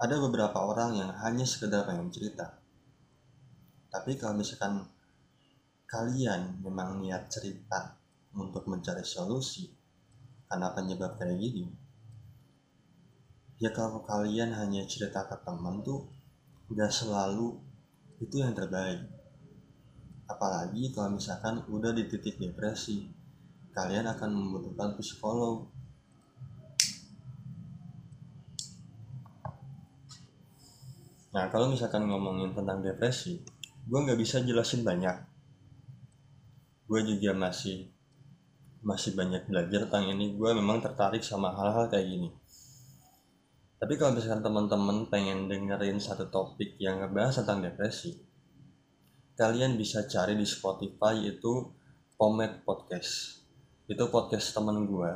ada 0.00 0.16
beberapa 0.16 0.56
orang 0.56 0.96
yang 0.96 1.12
hanya 1.20 1.44
sekedar 1.44 1.84
pengen 1.84 2.08
cerita. 2.08 2.64
Tapi 3.92 4.16
kalau 4.16 4.40
misalkan 4.40 4.88
kalian 5.84 6.64
memang 6.64 7.04
niat 7.04 7.28
cerita 7.28 8.00
untuk 8.32 8.64
mencari 8.64 9.04
solusi 9.04 9.68
karena 10.48 10.72
penyebab 10.72 11.20
kayak 11.20 11.36
gini 11.36 11.68
ya 13.60 13.68
kalau 13.76 14.00
kalian 14.08 14.56
hanya 14.56 14.88
cerita 14.88 15.28
ke 15.28 15.36
teman 15.44 15.84
tuh 15.84 16.08
nggak 16.72 16.88
selalu 16.88 17.60
itu 18.24 18.40
yang 18.40 18.56
terbaik 18.56 19.11
apalagi 20.32 20.88
kalau 20.96 21.12
misalkan 21.12 21.60
udah 21.68 21.92
di 21.92 22.08
titik 22.08 22.40
depresi 22.40 23.04
kalian 23.76 24.08
akan 24.08 24.30
membutuhkan 24.32 24.96
psikolog. 24.96 25.68
Nah 31.32 31.48
kalau 31.48 31.72
misalkan 31.72 32.08
ngomongin 32.08 32.52
tentang 32.56 32.80
depresi 32.80 33.40
gue 33.82 33.98
nggak 33.98 34.20
bisa 34.20 34.40
jelasin 34.40 34.80
banyak. 34.80 35.16
Gue 36.88 37.00
juga 37.04 37.36
masih 37.36 37.88
masih 38.80 39.12
banyak 39.12 39.48
belajar 39.48 39.88
tentang 39.88 40.12
ini. 40.12 40.36
Gue 40.36 40.52
memang 40.56 40.80
tertarik 40.80 41.20
sama 41.20 41.52
hal-hal 41.52 41.88
kayak 41.92 42.08
gini. 42.08 42.30
Tapi 43.82 43.98
kalau 43.98 44.14
misalkan 44.14 44.46
teman-teman 44.46 45.10
pengen 45.10 45.50
dengerin 45.50 45.98
satu 45.98 46.30
topik 46.30 46.78
yang 46.78 47.02
ngebahas 47.02 47.42
tentang 47.42 47.66
depresi 47.66 48.31
kalian 49.42 49.74
bisa 49.74 50.06
cari 50.06 50.38
di 50.38 50.46
Spotify 50.46 51.18
itu 51.18 51.66
Pomet 52.14 52.62
Podcast. 52.62 53.42
Itu 53.90 54.06
podcast 54.06 54.54
teman 54.54 54.86
gue 54.86 55.10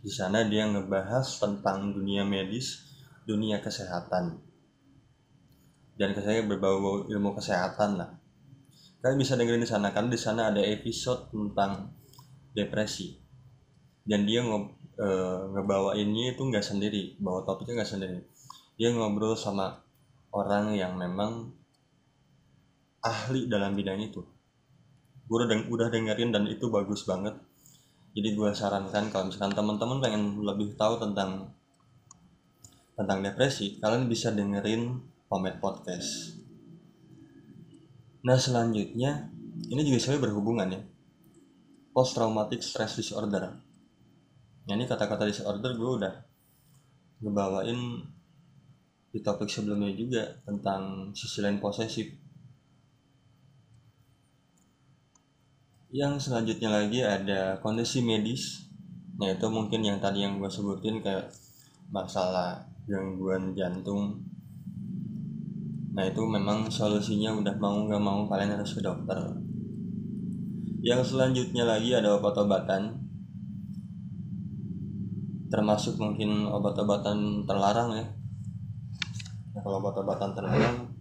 di 0.00 0.08
sana 0.08 0.48
dia 0.48 0.64
ngebahas 0.64 1.28
tentang 1.36 1.92
dunia 1.92 2.24
medis 2.24 2.80
dunia 3.28 3.60
kesehatan. 3.60 4.40
Dan 6.00 6.16
saya 6.16 6.48
berbau 6.48 7.04
ilmu 7.04 7.36
kesehatan 7.36 8.00
lah. 8.00 8.16
Kalian 9.04 9.20
bisa 9.20 9.36
dengerin 9.36 9.60
di 9.60 9.68
sana 9.68 9.92
kan 9.92 10.08
di 10.08 10.16
sana 10.16 10.48
ada 10.48 10.64
episode 10.64 11.28
tentang 11.28 11.92
depresi. 12.56 13.20
Dan 14.00 14.24
dia 14.24 14.40
nge, 14.40 14.80
e, 14.96 15.08
ngebawainnya 15.52 16.32
itu 16.32 16.40
nggak 16.40 16.64
sendiri 16.64 17.20
bawa 17.20 17.44
topiknya 17.44 17.84
nggak 17.84 17.92
sendiri. 18.00 18.24
Dia 18.80 18.96
ngobrol 18.96 19.36
sama 19.36 19.84
orang 20.32 20.72
yang 20.72 20.96
memang 20.96 21.63
ahli 23.04 23.46
dalam 23.46 23.76
bidang 23.76 24.00
itu. 24.00 24.24
Gue 25.28 25.44
udah, 25.44 25.68
udah 25.68 25.88
dengerin 25.92 26.32
dan 26.32 26.48
itu 26.48 26.72
bagus 26.72 27.04
banget. 27.04 27.36
Jadi 28.16 28.32
gue 28.32 28.50
sarankan 28.56 29.12
kalau 29.12 29.28
misalkan 29.28 29.52
teman-teman 29.52 29.98
pengen 30.00 30.22
lebih 30.40 30.72
tahu 30.80 30.96
tentang 30.96 31.52
tentang 32.94 33.26
depresi 33.26 33.82
kalian 33.82 34.06
bisa 34.06 34.30
dengerin 34.32 35.02
Pomet 35.28 35.58
Podcast. 35.58 36.38
Nah 38.24 38.38
selanjutnya 38.38 39.28
ini 39.68 39.82
juga 39.84 39.98
sebenarnya 40.00 40.24
berhubungan 40.30 40.68
ya. 40.72 40.80
Post 41.90 42.18
traumatic 42.18 42.62
stress 42.62 42.98
disorder. 42.98 43.54
Nah, 44.64 44.74
ini 44.74 44.88
kata-kata 44.88 45.28
disorder 45.28 45.76
gue 45.76 45.90
udah 46.00 46.14
ngebawain 47.22 47.78
di 49.14 49.22
topik 49.22 49.46
sebelumnya 49.46 49.94
juga 49.94 50.26
tentang 50.42 51.14
sisi 51.14 51.38
lain 51.38 51.62
posesif 51.62 52.23
yang 55.94 56.18
selanjutnya 56.18 56.74
lagi 56.74 57.06
ada 57.06 57.62
kondisi 57.62 58.02
medis. 58.02 58.66
Yaitu 59.22 59.46
mungkin 59.46 59.86
yang 59.86 60.02
tadi 60.02 60.26
yang 60.26 60.42
gue 60.42 60.50
sebutin 60.50 60.98
kayak 60.98 61.30
masalah 61.94 62.66
gangguan 62.90 63.54
jantung. 63.54 64.18
Nah 65.94 66.02
itu 66.02 66.18
memang 66.26 66.66
solusinya 66.66 67.38
udah 67.38 67.54
mau 67.62 67.86
nggak 67.86 68.02
mau 68.02 68.26
kalian 68.26 68.58
harus 68.58 68.74
ke 68.74 68.82
dokter. 68.82 69.38
Yang 70.82 71.14
selanjutnya 71.14 71.62
lagi 71.62 71.94
ada 71.94 72.18
obat-obatan. 72.18 72.98
Termasuk 75.46 75.94
mungkin 76.02 76.50
obat-obatan 76.50 77.46
terlarang 77.46 77.94
ya. 77.94 78.06
Nah, 79.54 79.62
kalau 79.62 79.78
obat-obatan 79.78 80.34
terlarang 80.34 80.93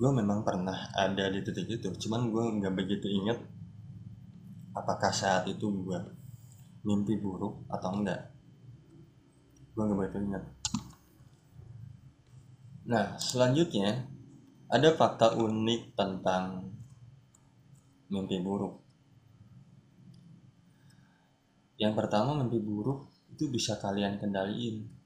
gue 0.00 0.10
memang 0.16 0.40
pernah 0.40 0.88
ada 0.96 1.28
di 1.28 1.44
titik 1.44 1.68
itu 1.68 1.92
cuman 2.08 2.32
gue 2.32 2.44
nggak 2.56 2.72
begitu 2.72 3.04
inget 3.04 3.36
apakah 4.72 5.12
saat 5.12 5.44
itu 5.44 5.68
gue 5.68 6.00
mimpi 6.80 7.20
buruk 7.20 7.68
atau 7.68 7.92
enggak. 7.92 8.32
Gue 9.76 9.82
nggak 9.84 9.98
begitu 10.00 10.18
inget 10.24 10.44
nah 12.90 13.14
selanjutnya 13.20 14.08
ada 14.66 14.94
fakta 14.96 15.34
unik 15.34 15.98
tentang 15.98 16.70
mimpi 18.10 18.38
buruk. 18.42 18.82
Yang 21.78 21.92
pertama 21.96 22.38
mimpi 22.38 22.58
buruk 22.62 23.10
itu 23.30 23.50
bisa 23.50 23.78
kalian 23.78 24.18
kendaliin 24.18 24.99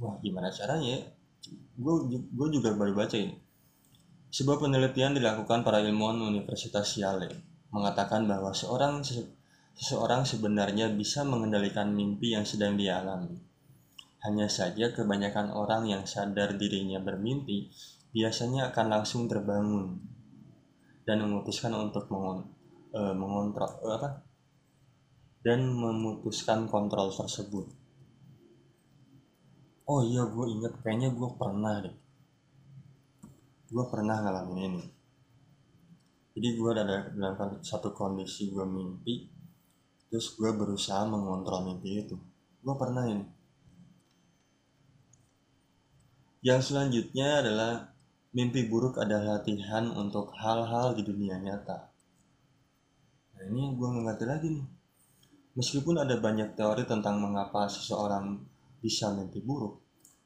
wah. 0.00 0.16
Gimana 0.24 0.48
caranya? 0.48 1.04
Gue 1.76 1.94
gue 2.16 2.48
juga 2.50 2.72
baru 2.74 2.96
baca 2.96 3.14
ini. 3.14 3.36
Sebuah 4.30 4.62
penelitian 4.62 5.12
dilakukan 5.14 5.66
para 5.66 5.82
ilmuwan 5.84 6.22
Universitas 6.22 6.96
Yale 6.96 7.28
mengatakan 7.70 8.26
bahwa 8.26 8.50
seorang 8.50 9.02
seseorang 9.76 10.26
sebenarnya 10.26 10.90
bisa 10.90 11.22
mengendalikan 11.22 11.92
mimpi 11.92 12.34
yang 12.34 12.46
sedang 12.46 12.74
dialami. 12.74 13.38
Hanya 14.20 14.52
saja 14.52 14.92
kebanyakan 14.92 15.50
orang 15.50 15.88
yang 15.88 16.04
sadar 16.04 16.54
dirinya 16.60 17.00
bermimpi 17.00 17.72
biasanya 18.12 18.74
akan 18.74 18.86
langsung 19.00 19.24
terbangun 19.30 19.96
dan 21.08 21.24
memutuskan 21.24 21.72
untuk 21.72 22.12
mengon, 22.12 22.44
e, 22.92 23.00
mengontrol 23.16 23.70
e, 23.80 23.88
apa? 23.96 24.10
Dan 25.40 25.72
memutuskan 25.72 26.68
kontrol 26.68 27.08
tersebut 27.08 27.79
oh 29.90 30.06
iya 30.06 30.22
gue 30.22 30.46
inget 30.54 30.70
kayaknya 30.86 31.10
gue 31.10 31.28
pernah 31.34 31.82
deh. 31.82 31.96
Gue 33.66 33.84
pernah 33.90 34.22
ngalamin 34.22 34.62
ini. 34.70 34.84
Jadi 36.38 36.48
gue 36.54 36.70
ada 36.70 37.10
dalam 37.10 37.58
satu 37.58 37.90
kondisi 37.90 38.54
gue 38.54 38.62
mimpi 38.62 39.26
terus 40.06 40.38
gue 40.38 40.50
berusaha 40.54 41.02
mengontrol 41.10 41.66
mimpi 41.66 42.06
itu. 42.06 42.14
Gue 42.62 42.74
pernah 42.78 43.02
ini. 43.10 43.26
Yang 46.46 46.72
selanjutnya 46.72 47.42
adalah 47.42 47.90
mimpi 48.30 48.70
buruk 48.70 48.94
adalah 48.94 49.42
latihan 49.42 49.90
untuk 49.90 50.30
hal-hal 50.38 50.94
di 50.94 51.02
dunia 51.02 51.34
nyata. 51.42 51.90
Nah 53.34 53.42
ini 53.50 53.74
gue 53.74 53.88
ngerti 53.90 54.24
lagi 54.24 54.48
nih. 54.54 54.66
Meskipun 55.58 55.98
ada 55.98 56.14
banyak 56.14 56.54
teori 56.54 56.86
tentang 56.86 57.18
mengapa 57.18 57.66
seseorang 57.66 58.38
bisa 58.80 59.12
mimpi 59.12 59.44
buruk. 59.44 59.79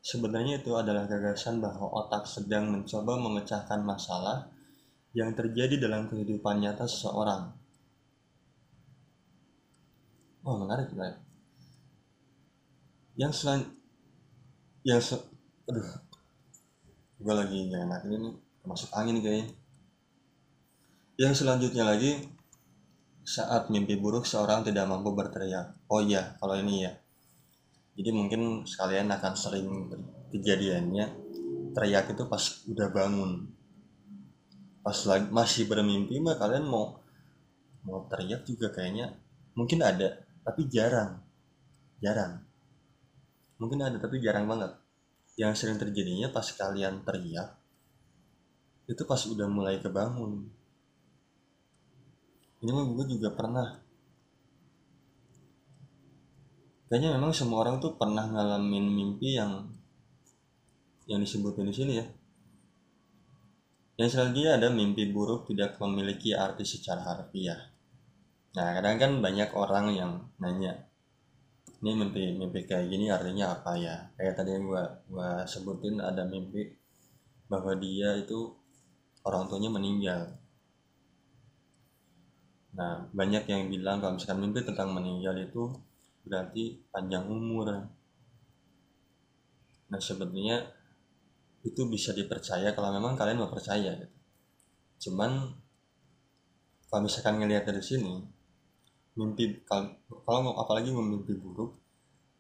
Sebenarnya 0.05 0.61
itu 0.61 0.77
adalah 0.77 1.09
gagasan 1.09 1.65
bahwa 1.65 1.89
otak 1.89 2.29
sedang 2.29 2.69
mencoba 2.69 3.17
memecahkan 3.17 3.81
masalah 3.81 4.53
yang 5.17 5.33
terjadi 5.33 5.81
dalam 5.81 6.05
kehidupan 6.13 6.61
nyata 6.61 6.85
seseorang. 6.85 7.57
Oh 10.45 10.61
menarik 10.61 10.93
menarik. 10.93 11.17
Yang 13.17 13.33
selain 13.41 13.65
yang 14.85 15.01
se 15.01 15.17
aduh 15.65 15.89
gue 17.25 17.35
lagi 17.35 17.73
gak 17.73 17.89
enak 17.89 18.01
ini 18.05 18.17
nih 18.29 18.35
masuk 18.69 18.93
angin 18.93 19.25
kayaknya 19.25 19.49
yang 21.17 21.33
selanjutnya 21.33 21.89
lagi 21.89 22.21
saat 23.25 23.73
mimpi 23.73 23.97
buruk 23.97 24.29
seorang 24.29 24.61
tidak 24.61 24.85
mampu 24.85 25.17
berteriak 25.17 25.73
oh 25.89 26.05
iya 26.05 26.37
kalau 26.37 26.61
ini 26.61 26.85
ya 26.85 26.93
jadi 27.95 28.11
mungkin 28.11 28.67
sekalian 28.67 29.07
akan 29.07 29.35
sering 29.39 29.69
kejadiannya 30.35 31.07
teriak 31.75 32.11
itu 32.11 32.27
pas 32.27 32.43
udah 32.67 32.89
bangun. 32.91 33.47
Pas 34.83 34.99
lagi 35.07 35.31
masih 35.31 35.71
bermimpi 35.71 36.19
mah 36.19 36.35
kalian 36.35 36.67
mau 36.67 36.99
mau 37.87 38.03
teriak 38.11 38.43
juga 38.43 38.75
kayaknya. 38.75 39.15
Mungkin 39.55 39.79
ada 39.79 40.27
tapi 40.43 40.67
jarang. 40.67 41.23
Jarang. 42.03 42.43
Mungkin 43.63 43.79
ada 43.79 43.97
tapi 44.03 44.19
jarang 44.19 44.51
banget. 44.51 44.75
Yang 45.39 45.63
sering 45.63 45.79
terjadinya 45.79 46.35
pas 46.35 46.47
kalian 46.51 47.07
teriak 47.07 47.55
itu 48.91 49.03
pas 49.07 49.23
udah 49.23 49.47
mulai 49.49 49.79
kebangun. 49.79 50.51
Ini 52.61 52.71
mah 52.75 52.85
gue 52.91 53.07
juga 53.17 53.33
pernah 53.33 53.84
kayaknya 56.95 57.19
memang 57.19 57.35
semua 57.35 57.67
orang 57.67 57.83
tuh 57.83 57.99
pernah 57.99 58.23
ngalamin 58.23 58.87
mimpi 58.87 59.35
yang 59.35 59.67
yang 61.11 61.19
disebutin 61.19 61.67
di 61.67 61.75
sini 61.75 61.93
ya. 61.99 62.07
Yang 63.99 64.15
selanjutnya 64.15 64.63
ada 64.63 64.71
mimpi 64.71 65.11
buruk 65.11 65.51
tidak 65.51 65.75
memiliki 65.83 66.39
arti 66.39 66.63
secara 66.63 67.03
harfiah. 67.03 67.59
Nah 68.55 68.79
kadang 68.79 69.03
kan 69.03 69.13
banyak 69.19 69.51
orang 69.59 69.91
yang 69.91 70.13
nanya 70.39 70.87
ini 71.83 71.99
mimpi 71.99 72.31
mimpi 72.31 72.63
kayak 72.63 72.87
gini 72.87 73.11
artinya 73.11 73.59
apa 73.59 73.75
ya? 73.75 74.15
Kayak 74.15 74.39
tadi 74.39 74.55
yang 74.55 74.71
gua 74.71 74.87
gua 75.11 75.43
sebutin 75.51 75.99
ada 75.99 76.23
mimpi 76.23 76.79
bahwa 77.51 77.75
dia 77.75 78.23
itu 78.23 78.55
orang 79.27 79.51
tuanya 79.51 79.75
meninggal. 79.75 80.31
Nah 82.79 83.11
banyak 83.11 83.51
yang 83.51 83.67
bilang 83.67 83.99
kalau 83.99 84.15
misalkan 84.15 84.47
mimpi 84.47 84.63
tentang 84.63 84.95
meninggal 84.95 85.35
itu 85.43 85.75
berarti 86.25 86.81
panjang 86.89 87.29
umur. 87.29 87.69
Nah 89.93 90.01
sebenarnya 90.01 90.65
itu 91.65 91.81
bisa 91.89 92.13
dipercaya 92.13 92.73
kalau 92.77 92.93
memang 92.93 93.17
kalian 93.17 93.41
mau 93.41 93.49
percaya 93.49 93.97
gitu. 93.97 94.17
cuman 95.09 95.53
kalau 96.89 97.01
misalkan 97.09 97.41
ngelihat 97.41 97.65
dari 97.65 97.81
sini 97.81 98.21
mimpi 99.17 99.65
kalau 99.65 100.53
apalagi 100.61 100.93
mimpi 100.93 101.35
buruk 101.41 101.81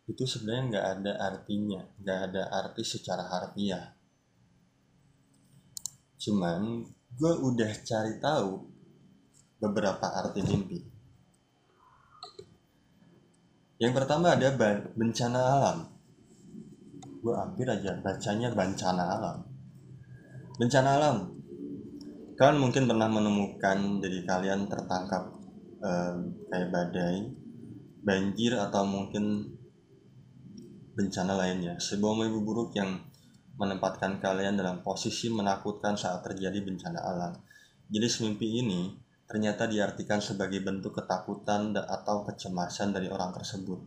itu 0.05 0.29
sebenarnya 0.29 0.63
nggak 0.69 0.87
ada 1.01 1.13
artinya 1.33 1.81
nggak 2.01 2.19
ada 2.31 2.43
arti 2.53 2.85
secara 2.85 3.25
harfiah. 3.25 3.97
Cuman 6.21 6.85
gue 7.17 7.33
udah 7.49 7.73
cari 7.85 8.21
tahu 8.21 8.65
beberapa 9.61 10.05
arti 10.05 10.41
mimpi 10.45 10.94
yang 13.85 13.93
pertama 13.93 14.33
ada 14.33 14.49
bencana 14.97 15.41
alam 15.61 15.79
gue 17.21 17.35
hampir 17.37 17.69
aja 17.69 18.01
bacanya 18.01 18.49
bencana 18.57 19.05
alam 19.05 19.39
bencana 20.57 20.91
alam 20.97 21.17
kalian 22.35 22.59
mungkin 22.59 22.91
pernah 22.91 23.07
menemukan 23.07 24.03
jadi 24.03 24.27
kalian 24.27 24.67
tertangkap 24.67 25.23
eh, 25.79 26.15
kayak 26.51 26.69
badai, 26.75 27.31
banjir 28.03 28.59
atau 28.59 28.83
mungkin 28.83 29.55
bencana 30.99 31.39
lainnya. 31.39 31.79
Sebuah 31.79 32.15
mimpi 32.19 32.39
buruk 32.43 32.75
yang 32.75 33.07
menempatkan 33.55 34.19
kalian 34.19 34.59
dalam 34.59 34.83
posisi 34.83 35.31
menakutkan 35.31 35.95
saat 35.95 36.27
terjadi 36.27 36.59
bencana 36.59 36.99
alam. 36.99 37.33
Jadi 37.87 38.07
mimpi 38.27 38.67
ini 38.67 38.91
ternyata 39.35 39.67
diartikan 39.67 40.23
sebagai 40.23 40.63
bentuk 40.63 40.95
ketakutan 40.95 41.75
atau 41.75 42.23
kecemasan 42.23 42.95
dari 42.95 43.11
orang 43.11 43.35
tersebut. 43.35 43.83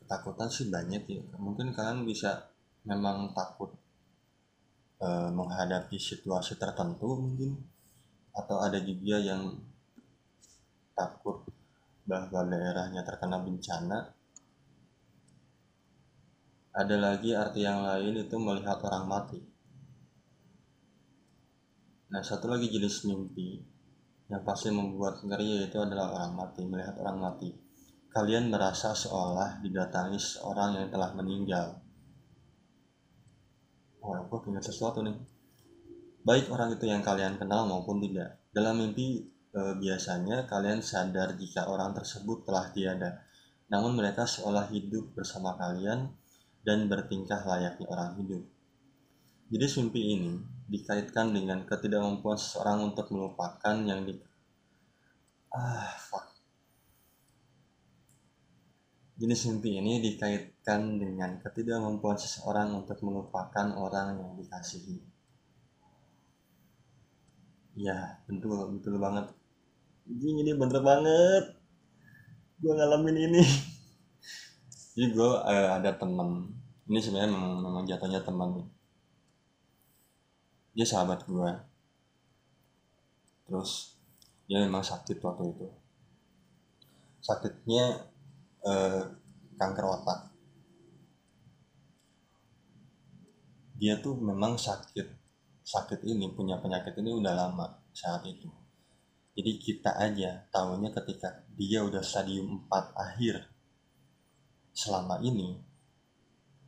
Ketakutan 0.00 0.48
sih 0.48 0.72
banyak 0.72 1.04
ya. 1.04 1.20
Mungkin 1.36 1.76
kalian 1.76 2.08
bisa 2.08 2.48
memang 2.88 3.36
takut 3.36 3.76
uh, 5.04 5.28
menghadapi 5.28 6.00
situasi 6.00 6.56
tertentu 6.56 7.20
mungkin 7.20 7.60
atau 8.32 8.64
ada 8.64 8.80
juga 8.80 9.20
yang 9.20 9.52
takut 10.96 11.44
bahwa 12.08 12.40
daerahnya 12.48 13.04
terkena 13.04 13.36
bencana 13.36 14.16
ada 16.72 16.96
lagi 16.96 17.36
arti 17.36 17.68
yang 17.68 17.84
lain 17.84 18.16
itu 18.16 18.36
melihat 18.40 18.80
orang 18.80 19.04
mati 19.04 19.47
nah 22.08 22.24
satu 22.24 22.48
lagi 22.48 22.72
jenis 22.72 23.04
mimpi 23.04 23.78
yang 24.28 24.44
pasti 24.44 24.68
membuat 24.68 25.24
ngeri 25.24 25.64
yaitu 25.64 25.80
adalah 25.80 26.12
orang 26.12 26.32
mati 26.36 26.60
melihat 26.68 27.00
orang 27.00 27.18
mati. 27.18 27.50
Kalian 28.08 28.52
merasa 28.52 28.92
seolah 28.92 29.60
didatangi 29.64 30.20
seorang 30.20 30.80
yang 30.80 30.88
telah 30.92 31.12
meninggal. 31.16 31.80
Oh 34.04 34.16
gue 34.16 34.38
ingat 34.52 34.68
sesuatu 34.68 35.00
nih. 35.00 35.16
Baik 36.24 36.52
orang 36.52 36.76
itu 36.76 36.84
yang 36.84 37.00
kalian 37.00 37.40
kenal 37.40 37.64
maupun 37.64 38.04
tidak. 38.04 38.36
Dalam 38.52 38.80
mimpi 38.80 39.24
e, 39.52 39.60
biasanya 39.80 40.44
kalian 40.44 40.84
sadar 40.84 41.36
jika 41.36 41.68
orang 41.68 41.96
tersebut 41.96 42.44
telah 42.44 42.68
tiada. 42.72 43.24
Namun 43.72 43.96
mereka 43.96 44.28
seolah 44.28 44.68
hidup 44.68 45.16
bersama 45.16 45.56
kalian 45.56 46.12
dan 46.64 46.88
bertingkah 46.88 47.44
layaknya 47.48 47.86
orang 47.88 48.12
hidup. 48.20 48.44
Jadi 49.48 49.66
mimpi 49.80 50.02
ini 50.16 50.32
dikaitkan 50.68 51.32
dengan 51.32 51.64
ketidakmampuan 51.64 52.36
seseorang 52.36 52.92
untuk 52.92 53.08
melupakan 53.10 53.76
yang 53.88 54.04
di 54.04 54.20
ah 55.48 55.96
fuck 55.96 56.38
Jenis 59.18 59.50
mimpi 59.50 59.82
ini 59.82 59.98
dikaitkan 59.98 61.02
dengan 61.02 61.42
ketidakmampuan 61.42 62.14
seseorang 62.14 62.70
untuk 62.70 63.02
melupakan 63.02 63.66
orang 63.74 64.14
yang 64.14 64.30
dikasihi. 64.38 64.94
Ya, 67.74 68.22
betul, 68.30 68.78
betul 68.78 68.94
banget. 69.02 69.34
Ini, 70.06 70.46
ini 70.46 70.52
bener 70.54 70.78
banget. 70.86 71.50
Gue 72.62 72.78
ngalamin 72.78 73.18
ini. 73.18 73.42
Jadi 74.94 75.10
gue 75.10 75.30
uh, 75.34 75.68
ada 75.74 75.98
temen. 75.98 76.54
Ini 76.86 76.98
sebenarnya 77.02 77.30
memang, 77.34 77.54
memang 77.58 77.84
jatuhnya 77.90 78.22
teman. 78.22 78.70
Dia 80.78 80.86
sahabat 80.86 81.26
gue. 81.26 81.50
Terus 83.50 83.98
dia 84.46 84.62
memang 84.62 84.86
sakit 84.86 85.18
waktu 85.18 85.50
itu. 85.50 85.66
Sakitnya 87.18 88.06
eh, 88.62 89.02
kanker 89.58 89.84
otak 89.90 90.38
dia 93.78 93.94
tuh 94.02 94.18
memang 94.18 94.58
sakit 94.58 95.06
sakit 95.62 96.02
ini 96.02 96.34
punya 96.34 96.58
penyakit 96.58 96.98
ini 96.98 97.14
udah 97.14 97.34
lama 97.34 97.66
saat 97.94 98.26
itu 98.26 98.50
jadi 99.38 99.52
kita 99.58 99.90
aja 99.94 100.30
tahunya 100.50 100.90
ketika 100.90 101.46
dia 101.54 101.86
udah 101.86 102.02
stadium 102.02 102.66
4 102.66 102.94
akhir 102.98 103.46
selama 104.74 105.22
ini 105.22 105.62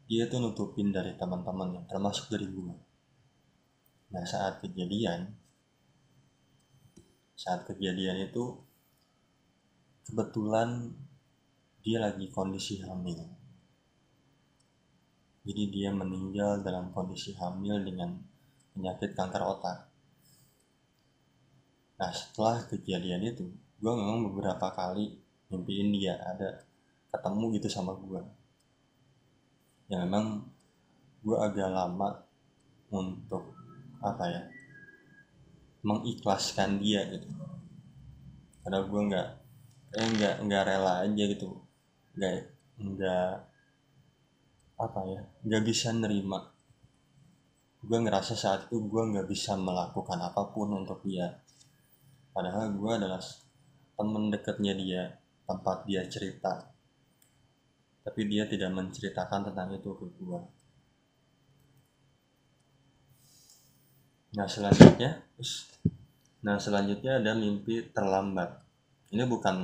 dia 0.07 0.31
tuh 0.31 0.39
nutupin 0.39 0.95
dari 0.95 1.19
teman-temannya 1.19 1.91
termasuk 1.91 2.31
dari 2.31 2.47
gue 2.47 2.75
nah 4.11 4.27
saat 4.27 4.59
kejadian 4.63 5.39
saat 7.41 7.65
kejadian 7.65 8.29
itu 8.29 8.53
kebetulan 10.05 10.93
dia 11.81 12.03
lagi 12.05 12.29
kondisi 12.29 12.85
hamil. 12.85 13.17
Jadi 15.41 15.63
dia 15.73 15.89
meninggal 15.89 16.61
dalam 16.61 16.93
kondisi 16.93 17.33
hamil 17.33 17.81
dengan 17.81 18.13
penyakit 18.77 19.17
kanker 19.17 19.41
otak. 19.41 19.89
Nah 21.97 22.13
setelah 22.13 22.61
kejadian 22.69 23.25
itu, 23.25 23.49
gue 23.81 23.93
memang 23.97 24.29
beberapa 24.29 24.69
kali 24.77 25.17
mimpiin 25.49 25.97
dia 25.97 26.21
ada 26.21 26.61
ketemu 27.09 27.57
gitu 27.57 27.69
sama 27.73 27.97
gue. 27.97 28.21
Ya 29.89 30.05
memang 30.05 30.45
gue 31.25 31.37
agak 31.41 31.73
lama 31.73 32.21
untuk 32.93 33.60
apa 34.01 34.25
ya 34.29 34.43
mengikhlaskan 35.85 36.81
dia 36.81 37.05
gitu. 37.09 37.29
Karena 38.65 38.81
gue 38.85 39.01
nggak 39.13 39.29
eh 39.91 40.09
nggak 40.17 40.35
nggak 40.45 40.63
rela 40.65 41.05
aja 41.05 41.25
gitu. 41.25 41.49
Nggak 42.17 42.33
nggak 42.81 43.33
apa 44.81 45.01
ya 45.09 45.21
nggak 45.45 45.63
bisa 45.65 45.93
nerima. 45.93 46.41
Gue 47.81 47.99
ngerasa 48.01 48.37
saat 48.37 48.69
itu 48.69 48.77
gue 48.85 49.03
nggak 49.17 49.29
bisa 49.29 49.57
melakukan 49.57 50.21
apa 50.21 50.53
pun 50.53 50.69
untuk 50.77 51.01
dia. 51.05 51.41
Padahal 52.33 52.73
gue 52.77 52.93
adalah 52.93 53.21
temen 53.97 54.33
dekatnya 54.33 54.73
dia 54.77 55.03
tempat 55.49 55.85
dia 55.89 56.05
cerita. 56.09 56.73
Tapi 58.01 58.21
dia 58.29 58.49
tidak 58.49 58.73
menceritakan 58.73 59.53
tentang 59.53 59.77
itu 59.77 59.93
ke 59.93 60.09
gue 60.17 60.60
nah 64.37 64.47
selanjutnya 64.47 65.27
nah 66.41 66.57
selanjutnya 66.57 67.21
ada 67.21 67.35
mimpi 67.37 67.91
terlambat 67.91 68.71
ini 69.11 69.27
bukan 69.27 69.57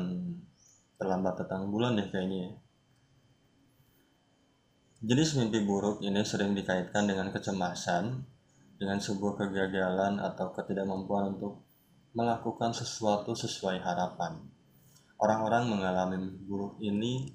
terlambat 0.98 1.44
datang 1.44 1.70
bulan 1.70 1.94
deh 1.94 2.08
kayaknya 2.10 2.50
ya. 2.50 2.52
Jenis 5.06 5.38
mimpi 5.38 5.62
buruk 5.62 6.02
ini 6.02 6.24
sering 6.26 6.56
dikaitkan 6.56 7.06
dengan 7.06 7.30
kecemasan, 7.30 8.26
dengan 8.74 8.98
sebuah 8.98 9.38
kegagalan 9.38 10.18
atau 10.18 10.50
ketidakmampuan 10.50 11.38
untuk 11.38 11.62
melakukan 12.16 12.74
sesuatu 12.74 13.36
sesuai 13.36 13.78
harapan. 13.84 14.40
Orang-orang 15.20 15.70
mengalami 15.70 16.16
mimpi 16.18 16.42
buruk 16.42 16.74
ini 16.82 17.30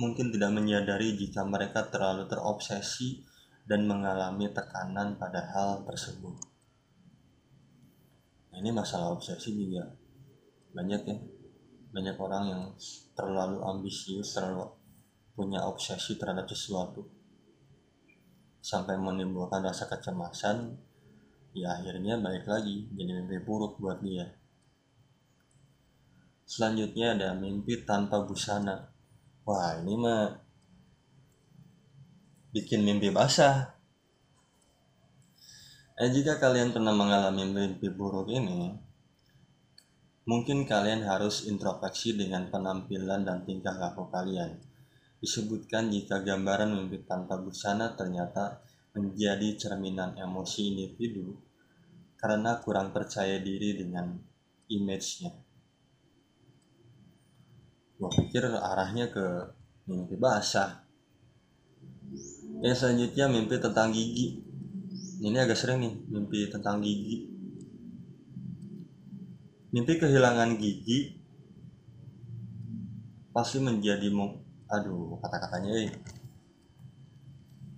mungkin 0.00 0.32
tidak 0.32 0.48
menyadari 0.54 1.12
jika 1.18 1.44
mereka 1.44 1.92
terlalu 1.92 2.24
terobsesi 2.24 3.20
dan 3.66 3.86
mengalami 3.86 4.50
tekanan 4.50 5.14
pada 5.16 5.40
hal 5.54 5.86
tersebut. 5.86 6.34
Nah, 8.52 8.56
ini 8.60 8.70
masalah 8.74 9.14
obsesi 9.14 9.54
juga. 9.54 9.86
Banyak 10.74 11.02
ya, 11.08 11.16
banyak 11.92 12.16
orang 12.18 12.44
yang 12.48 12.62
terlalu 13.16 13.62
ambisius, 13.64 14.34
terlalu 14.34 14.68
punya 15.32 15.64
obsesi 15.64 16.20
terhadap 16.20 16.44
sesuatu. 16.48 17.08
Sampai 18.62 18.94
menimbulkan 19.00 19.64
rasa 19.64 19.90
kecemasan 19.90 20.76
ya 21.52 21.76
akhirnya 21.76 22.16
balik 22.16 22.48
lagi 22.48 22.88
jadi 22.96 23.20
mimpi 23.20 23.44
buruk 23.44 23.76
buat 23.76 24.00
dia. 24.00 24.24
Selanjutnya 26.48 27.16
ada 27.16 27.28
mimpi 27.32 27.84
tanpa 27.84 28.24
busana. 28.24 28.92
Wah 29.42 29.80
ini 29.80 29.94
mah 29.96 30.41
bikin 32.52 32.84
mimpi 32.84 33.08
basah. 33.08 33.72
Eh 35.96 36.12
jika 36.12 36.36
kalian 36.36 36.76
pernah 36.76 36.92
mengalami 36.92 37.48
mimpi 37.48 37.88
buruk 37.88 38.28
ini 38.28 38.68
mungkin 40.28 40.68
kalian 40.68 41.02
harus 41.08 41.48
introspeksi 41.48 42.12
dengan 42.12 42.52
penampilan 42.52 43.24
dan 43.24 43.48
tingkah 43.48 43.72
laku 43.72 44.04
kalian. 44.12 44.60
Disebutkan 45.16 45.88
jika 45.88 46.20
gambaran 46.20 46.76
mimpi 46.76 47.00
tanpa 47.08 47.40
busana 47.40 47.96
ternyata 47.96 48.60
menjadi 48.92 49.56
cerminan 49.56 50.20
emosi 50.20 50.76
individu 50.76 51.32
karena 52.20 52.60
kurang 52.60 52.92
percaya 52.92 53.40
diri 53.40 53.80
dengan 53.80 54.12
image-nya. 54.68 55.32
Gue 57.96 58.10
pikir 58.12 58.44
arahnya 58.44 59.08
ke 59.08 59.56
mimpi 59.88 60.20
basah 60.20 60.81
yang 62.62 62.78
selanjutnya 62.78 63.26
mimpi 63.26 63.58
tentang 63.58 63.90
gigi. 63.90 64.38
Ini 65.18 65.34
agak 65.34 65.58
sering 65.58 65.82
nih 65.82 65.94
mimpi 66.06 66.46
tentang 66.46 66.78
gigi. 66.78 67.26
Mimpi 69.74 69.98
kehilangan 69.98 70.62
gigi 70.62 71.18
pasti 73.34 73.58
menjadi 73.58 74.12
aduh 74.72 75.16
kata-katanya 75.20 75.72
eh. 75.88 75.92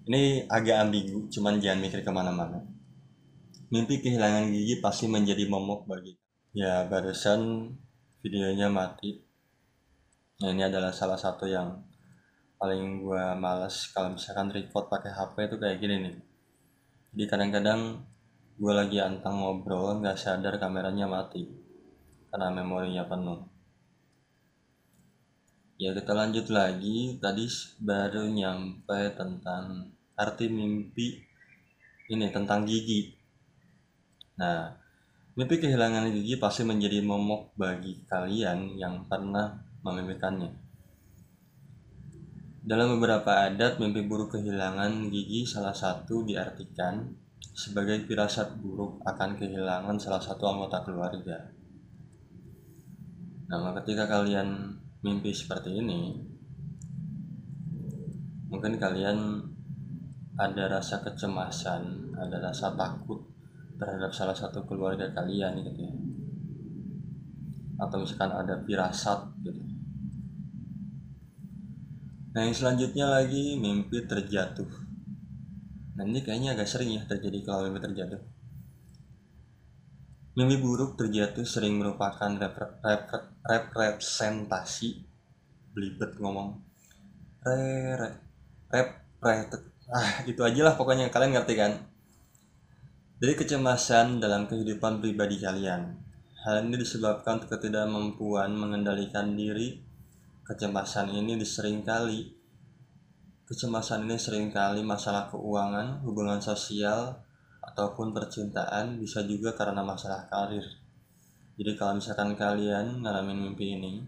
ini 0.04 0.44
agak 0.50 0.84
ambigu 0.84 1.30
cuman 1.32 1.62
jangan 1.64 1.80
mikir 1.80 2.04
ke 2.04 2.12
mana-mana. 2.12 2.60
Mimpi 3.72 4.04
kehilangan 4.04 4.52
gigi 4.52 4.84
pasti 4.84 5.08
menjadi 5.08 5.48
momok 5.48 5.88
bagi 5.88 6.12
ya 6.52 6.84
barusan 6.92 7.72
videonya 8.20 8.68
mati. 8.68 9.24
Nah 10.44 10.52
ini 10.52 10.60
adalah 10.60 10.92
salah 10.92 11.16
satu 11.16 11.48
yang 11.48 11.93
paling 12.64 13.04
gue 13.04 13.24
males 13.36 13.92
kalau 13.92 14.16
misalkan 14.16 14.48
record 14.48 14.88
pakai 14.88 15.12
HP 15.12 15.52
itu 15.52 15.56
kayak 15.60 15.84
gini 15.84 15.96
nih. 16.00 16.16
Jadi 17.12 17.24
kadang-kadang 17.28 18.00
gue 18.56 18.72
lagi 18.72 19.04
antang 19.04 19.36
ngobrol 19.36 20.00
nggak 20.00 20.16
sadar 20.16 20.56
kameranya 20.56 21.04
mati 21.04 21.44
karena 22.32 22.48
memorinya 22.48 23.04
penuh. 23.04 23.44
Ya 25.76 25.92
kita 25.92 26.16
lanjut 26.16 26.48
lagi. 26.48 27.20
Tadi 27.20 27.44
baru 27.84 28.32
nyampe 28.32 29.12
tentang 29.12 29.92
arti 30.16 30.48
mimpi 30.48 31.20
ini 32.08 32.32
tentang 32.32 32.64
gigi. 32.64 33.12
Nah 34.40 34.72
mimpi 35.36 35.60
kehilangan 35.60 36.08
gigi 36.16 36.40
pasti 36.40 36.64
menjadi 36.64 37.04
momok 37.04 37.52
bagi 37.60 38.08
kalian 38.08 38.80
yang 38.80 39.04
pernah 39.04 39.52
memimpikannya. 39.84 40.63
Dalam 42.64 42.96
beberapa 42.96 43.44
adat, 43.44 43.76
mimpi 43.76 44.08
buruk 44.08 44.40
kehilangan 44.40 45.12
gigi 45.12 45.44
salah 45.44 45.76
satu 45.76 46.24
diartikan 46.24 47.12
sebagai 47.52 48.08
firasat 48.08 48.56
buruk 48.56 49.04
akan 49.04 49.36
kehilangan 49.36 50.00
salah 50.00 50.24
satu 50.24 50.48
anggota 50.48 50.80
keluarga. 50.80 51.44
Nah, 53.52 53.68
ketika 53.84 54.08
kalian 54.08 54.80
mimpi 55.04 55.28
seperti 55.36 55.76
ini, 55.76 56.16
mungkin 58.48 58.80
kalian 58.80 59.44
ada 60.40 60.80
rasa 60.80 61.04
kecemasan, 61.04 62.16
ada 62.16 62.48
rasa 62.48 62.72
takut 62.72 63.28
terhadap 63.76 64.08
salah 64.16 64.32
satu 64.32 64.64
keluarga 64.64 65.12
kalian 65.12 65.60
gitu 65.68 65.84
ya. 65.84 65.92
Atau 67.84 68.08
misalkan 68.08 68.32
ada 68.32 68.56
firasat 68.64 69.20
gitu 69.44 69.73
Nah 72.34 72.40
yang 72.42 72.54
selanjutnya 72.54 73.06
lagi 73.06 73.54
mimpi 73.54 74.02
terjatuh. 74.10 74.66
Nah 75.94 76.02
ini 76.02 76.18
kayaknya 76.26 76.58
agak 76.58 76.66
sering 76.66 76.90
ya 76.90 77.06
terjadi 77.06 77.46
kalau 77.46 77.70
mimpi 77.70 77.78
terjatuh. 77.78 78.18
Mimpi 80.34 80.58
buruk 80.58 80.98
terjatuh 80.98 81.46
sering 81.46 81.78
merupakan 81.78 82.34
rep 82.34 82.58
rep 82.58 83.02
rep 83.46 83.64
representasi 83.70 85.14
belibet 85.74 86.18
ngomong 86.18 86.58
re 87.44 87.92
re 87.98 88.10
rep 88.70 88.90
rep 89.20 89.50
ah 89.92 90.24
itu 90.24 90.40
aja 90.40 90.60
lah 90.64 90.74
pokoknya 90.80 91.12
kalian 91.12 91.36
ngerti 91.36 91.54
kan 91.60 91.72
dari 93.20 93.36
kecemasan 93.36 94.16
dalam 94.16 94.48
kehidupan 94.48 95.04
pribadi 95.04 95.44
kalian 95.44 95.92
hal 96.40 96.64
ini 96.64 96.80
disebabkan 96.80 97.44
ketidakmampuan 97.44 98.56
mengendalikan 98.56 99.36
diri 99.36 99.83
Kecemasan 100.44 101.08
ini 101.16 101.40
diseringkali 101.40 102.44
Kecemasan 103.44 104.08
ini 104.08 104.16
sering 104.16 104.48
kali 104.48 104.80
masalah 104.80 105.28
keuangan, 105.28 106.00
hubungan 106.00 106.40
sosial, 106.40 107.12
ataupun 107.60 108.16
percintaan 108.16 108.96
bisa 108.96 109.20
juga 109.20 109.52
karena 109.52 109.84
masalah 109.84 110.24
karir. 110.32 110.64
Jadi 111.60 111.76
kalau 111.76 112.00
misalkan 112.00 112.40
kalian 112.40 113.04
ngalamin 113.04 113.44
mimpi 113.44 113.76
ini, 113.76 114.00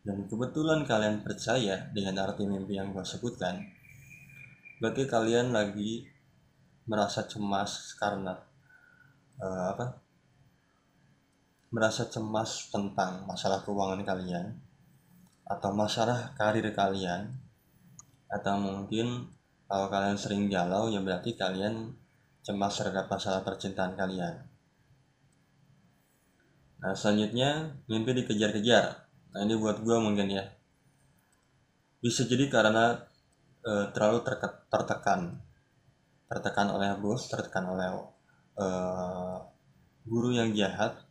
dan 0.00 0.24
kebetulan 0.24 0.88
kalian 0.88 1.20
percaya 1.20 1.92
dengan 1.92 2.24
arti 2.24 2.48
mimpi 2.48 2.80
yang 2.80 2.96
gue 2.96 3.04
sebutkan, 3.04 3.60
berarti 4.80 5.04
kalian 5.04 5.52
lagi 5.52 6.08
merasa 6.88 7.28
cemas 7.28 7.92
karena 8.00 8.32
uh, 9.44 9.76
apa? 9.76 10.00
Merasa 11.68 12.08
cemas 12.08 12.72
tentang 12.72 13.28
masalah 13.28 13.60
keuangan 13.60 14.00
kalian, 14.08 14.63
atau 15.44 15.70
masalah 15.76 16.32
karir 16.36 16.64
kalian 16.72 17.36
atau 18.32 18.56
mungkin 18.56 19.28
kalau 19.68 19.86
kalian 19.92 20.16
sering 20.16 20.48
galau 20.48 20.88
ya 20.88 21.00
berarti 21.04 21.36
kalian 21.36 21.92
cemas 22.44 22.76
terhadap 22.76 23.08
masalah 23.08 23.40
percintaan 23.40 23.96
kalian. 23.96 24.44
Nah 26.84 26.92
selanjutnya 26.92 27.80
mimpi 27.88 28.12
dikejar-kejar. 28.24 29.08
Nah 29.32 29.40
ini 29.40 29.56
buat 29.56 29.80
gue 29.80 29.96
mungkin 29.96 30.28
ya. 30.28 30.44
Bisa 32.04 32.28
jadi 32.28 32.52
karena 32.52 33.00
e, 33.64 33.88
terlalu 33.96 34.20
tertekan. 34.68 35.40
Tertekan 36.28 36.68
oleh 36.76 36.92
bos 37.00 37.24
tertekan 37.32 37.64
oleh 37.72 37.88
e, 38.60 38.66
guru 40.04 40.36
yang 40.36 40.52
jahat 40.52 41.03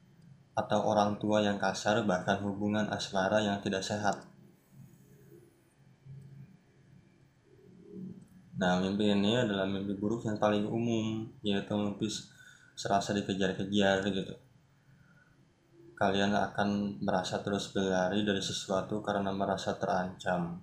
atau 0.53 0.85
orang 0.85 1.17
tua 1.17 1.41
yang 1.41 1.57
kasar 1.57 2.05
bahkan 2.05 2.37
hubungan 2.45 2.85
asmara 2.93 3.41
yang 3.41 3.57
tidak 3.65 3.81
sehat. 3.81 4.21
Nah, 8.53 8.77
mimpi 8.77 9.09
ini 9.09 9.33
adalah 9.33 9.65
mimpi 9.65 9.97
buruk 9.97 10.29
yang 10.29 10.37
paling 10.37 10.69
umum, 10.69 11.25
yaitu 11.41 11.73
mimpi 11.73 12.05
serasa 12.77 13.17
dikejar-kejar 13.17 14.05
gitu. 14.13 14.35
Kalian 15.97 16.37
akan 16.37 17.01
merasa 17.01 17.41
terus 17.41 17.73
berlari 17.73 18.21
dari 18.21 18.41
sesuatu 18.41 19.01
karena 19.01 19.33
merasa 19.33 19.73
terancam. 19.73 20.61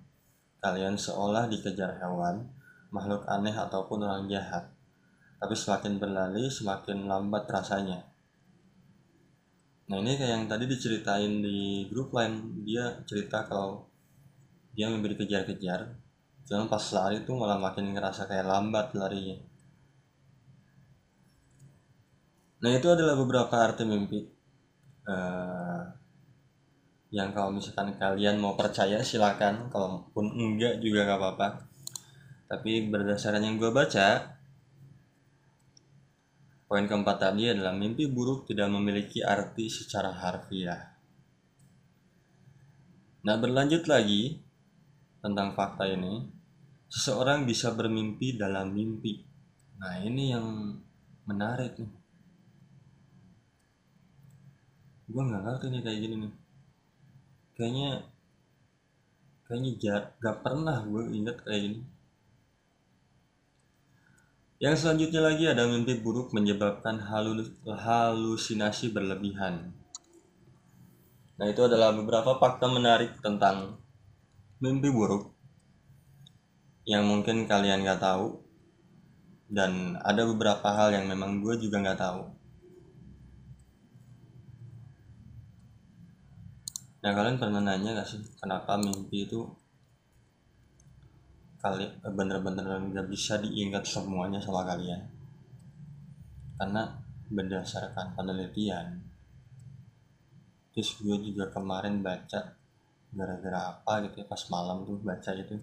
Kalian 0.63 0.95
seolah 0.95 1.51
dikejar 1.51 1.99
hewan, 1.99 2.47
makhluk 2.95 3.27
aneh 3.27 3.53
ataupun 3.53 4.07
orang 4.07 4.25
jahat. 4.31 4.71
Tapi 5.41 5.51
semakin 5.51 5.99
berlari, 5.99 6.47
semakin 6.47 7.09
lambat 7.11 7.49
rasanya 7.49 8.10
nah 9.91 9.99
ini 9.99 10.15
kayak 10.15 10.31
yang 10.31 10.45
tadi 10.47 10.71
diceritain 10.71 11.43
di 11.43 11.91
grup 11.91 12.15
lain 12.15 12.63
dia 12.63 13.03
cerita 13.03 13.43
kalau 13.43 13.83
dia 14.71 14.87
mimpi 14.87 15.11
dikejar-kejar 15.11 15.99
cuman 16.47 16.71
pas 16.71 16.83
lari 16.95 17.27
tuh 17.27 17.35
malah 17.35 17.59
makin 17.59 17.91
ngerasa 17.95 18.27
kayak 18.27 18.43
lambat 18.43 18.91
larinya. 18.95 19.39
Nah 22.61 22.71
itu 22.75 22.87
adalah 22.91 23.15
beberapa 23.17 23.55
arti 23.55 23.87
mimpi 23.87 24.21
uh, 25.09 25.81
yang 27.11 27.33
kalau 27.35 27.55
misalkan 27.55 27.95
kalian 27.97 28.37
mau 28.37 28.59
percaya 28.59 29.01
silakan. 29.01 29.71
Kalaupun 29.71 30.27
enggak 30.35 30.83
juga 30.83 31.07
gak 31.09 31.19
apa-apa. 31.19 31.47
Tapi 32.51 32.91
berdasarkan 32.91 33.47
yang 33.47 33.55
gue 33.55 33.71
baca 33.71 34.37
Poin 36.71 36.87
keempat 36.87 37.19
tadi 37.19 37.51
adalah 37.51 37.75
mimpi 37.75 38.07
buruk 38.07 38.47
tidak 38.47 38.71
memiliki 38.71 39.19
arti 39.19 39.67
secara 39.67 40.15
harfiah. 40.15 40.79
Nah 43.27 43.35
berlanjut 43.35 43.91
lagi, 43.91 44.39
tentang 45.19 45.51
fakta 45.51 45.83
ini. 45.83 46.31
Seseorang 46.87 47.43
bisa 47.43 47.75
bermimpi 47.75 48.39
dalam 48.39 48.71
mimpi. 48.71 49.19
Nah 49.83 49.99
ini 49.99 50.31
yang 50.31 50.47
menarik 51.27 51.75
nih. 51.75 51.91
Gue 55.11 55.23
nggak 55.27 55.43
ngerti 55.43 55.65
nih 55.75 55.81
kayak 55.83 55.99
gini 55.99 56.15
nih. 56.23 56.33
Kayaknya 57.51 57.91
kayaknya 59.43 59.71
gak, 59.75 60.03
gak 60.23 60.37
pernah 60.39 60.87
gue 60.87 61.03
inget 61.19 61.35
kayak 61.43 61.61
gini 61.67 61.79
yang 64.61 64.77
selanjutnya 64.77 65.25
lagi 65.25 65.49
ada 65.49 65.65
mimpi 65.65 65.97
buruk 65.97 66.37
menyebabkan 66.37 67.01
halus, 67.01 67.49
halusinasi 67.65 68.93
berlebihan. 68.93 69.73
Nah, 71.41 71.49
itu 71.49 71.65
adalah 71.65 71.89
beberapa 71.97 72.37
fakta 72.37 72.69
menarik 72.69 73.17
tentang 73.25 73.81
mimpi 74.61 74.93
buruk 74.93 75.33
yang 76.85 77.09
mungkin 77.09 77.49
kalian 77.49 77.81
gak 77.81 78.05
tahu 78.05 78.37
dan 79.49 79.97
ada 79.97 80.29
beberapa 80.29 80.69
hal 80.69 80.93
yang 80.93 81.09
memang 81.09 81.41
gue 81.41 81.57
juga 81.57 81.81
gak 81.81 81.97
tahu. 81.97 82.21
Nah, 87.01 87.11
kalian 87.17 87.41
pernah 87.41 87.65
nanya 87.65 87.97
gak 87.97 88.13
sih 88.13 88.21
kenapa 88.37 88.77
mimpi 88.77 89.25
itu 89.25 89.41
kali 91.61 91.85
bener-bener 92.01 92.65
nggak 92.65 93.07
bisa 93.07 93.37
diingat 93.37 93.85
semuanya 93.85 94.41
sama 94.41 94.65
kalian. 94.65 95.01
Karena 96.57 96.89
berdasarkan 97.31 98.17
penelitian 98.17 99.07
terus 100.71 100.95
gue 101.03 101.15
juga 101.19 101.51
kemarin 101.51 101.99
baca 101.99 102.55
gara-gara 103.11 103.59
apa 103.75 104.07
gitu 104.07 104.23
ya 104.23 104.25
pas 104.27 104.39
malam 104.47 104.87
tuh 104.87 105.03
baca 105.03 105.35
itu 105.35 105.59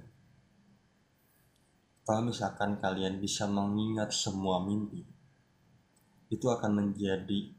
kalau 2.05 2.29
misalkan 2.29 2.77
kalian 2.77 3.17
bisa 3.17 3.49
mengingat 3.49 4.13
semua 4.13 4.61
mimpi 4.65 5.01
itu 6.29 6.45
akan 6.45 6.73
menjadi 6.77 7.53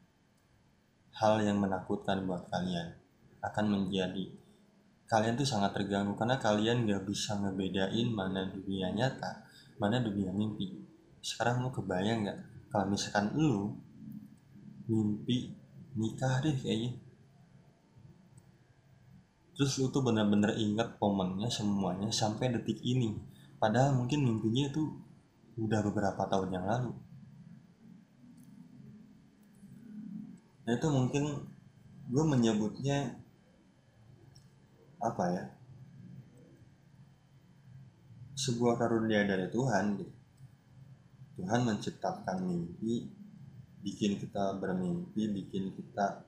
hal 1.18 1.42
yang 1.42 1.58
menakutkan 1.58 2.24
buat 2.24 2.48
kalian. 2.54 2.96
Akan 3.42 3.66
menjadi 3.72 4.30
kalian 5.10 5.34
tuh 5.34 5.48
sangat 5.50 5.74
terganggu 5.74 6.14
karena 6.14 6.38
kalian 6.38 6.86
gak 6.86 7.04
bisa 7.10 7.34
ngebedain 7.42 8.14
mana 8.14 8.46
dunia 8.46 8.94
nyata 8.94 9.50
mana 9.82 10.04
dunia 10.04 10.30
mimpi. 10.30 10.76
Sekarang 11.24 11.66
lu 11.66 11.74
kebayang 11.74 12.30
gak 12.30 12.40
kalau 12.70 12.94
misalkan 12.94 13.34
lu 13.34 13.74
mimpi 14.86 15.56
nikah 15.98 16.44
deh 16.46 16.54
kayaknya. 16.54 16.94
Terus 19.58 19.76
lu 19.82 19.92
tuh 19.92 20.06
bener-bener 20.06 20.56
ingat 20.56 20.96
momennya 21.02 21.50
semuanya 21.52 22.08
sampai 22.14 22.54
detik 22.54 22.80
ini. 22.80 23.18
Padahal 23.60 23.98
mungkin 23.98 24.24
mimpinya 24.24 24.72
itu 24.72 24.84
udah 25.60 25.84
beberapa 25.84 26.24
tahun 26.32 26.56
yang 26.56 26.64
lalu. 26.64 26.96
Nah 30.64 30.72
itu 30.78 30.88
mungkin 30.88 31.24
gue 32.08 32.24
menyebutnya 32.24 33.19
apa 35.00 35.24
ya 35.32 35.44
sebuah 38.40 38.80
karunia 38.80 39.28
dari 39.28 39.52
Tuhan 39.52 40.00
gitu. 40.00 40.16
Tuhan 41.40 41.64
menciptakan 41.64 42.44
mimpi 42.44 43.08
bikin 43.80 44.20
kita 44.20 44.60
bermimpi 44.60 45.32
bikin 45.32 45.72
kita 45.72 46.24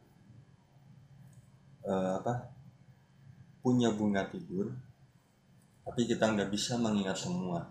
uh, 1.83 2.19
apa 2.23 2.47
punya 3.59 3.91
bunga 3.91 4.23
tidur 4.31 4.71
tapi 5.83 6.07
kita 6.07 6.31
nggak 6.31 6.47
bisa 6.47 6.79
mengingat 6.79 7.19
semua 7.19 7.67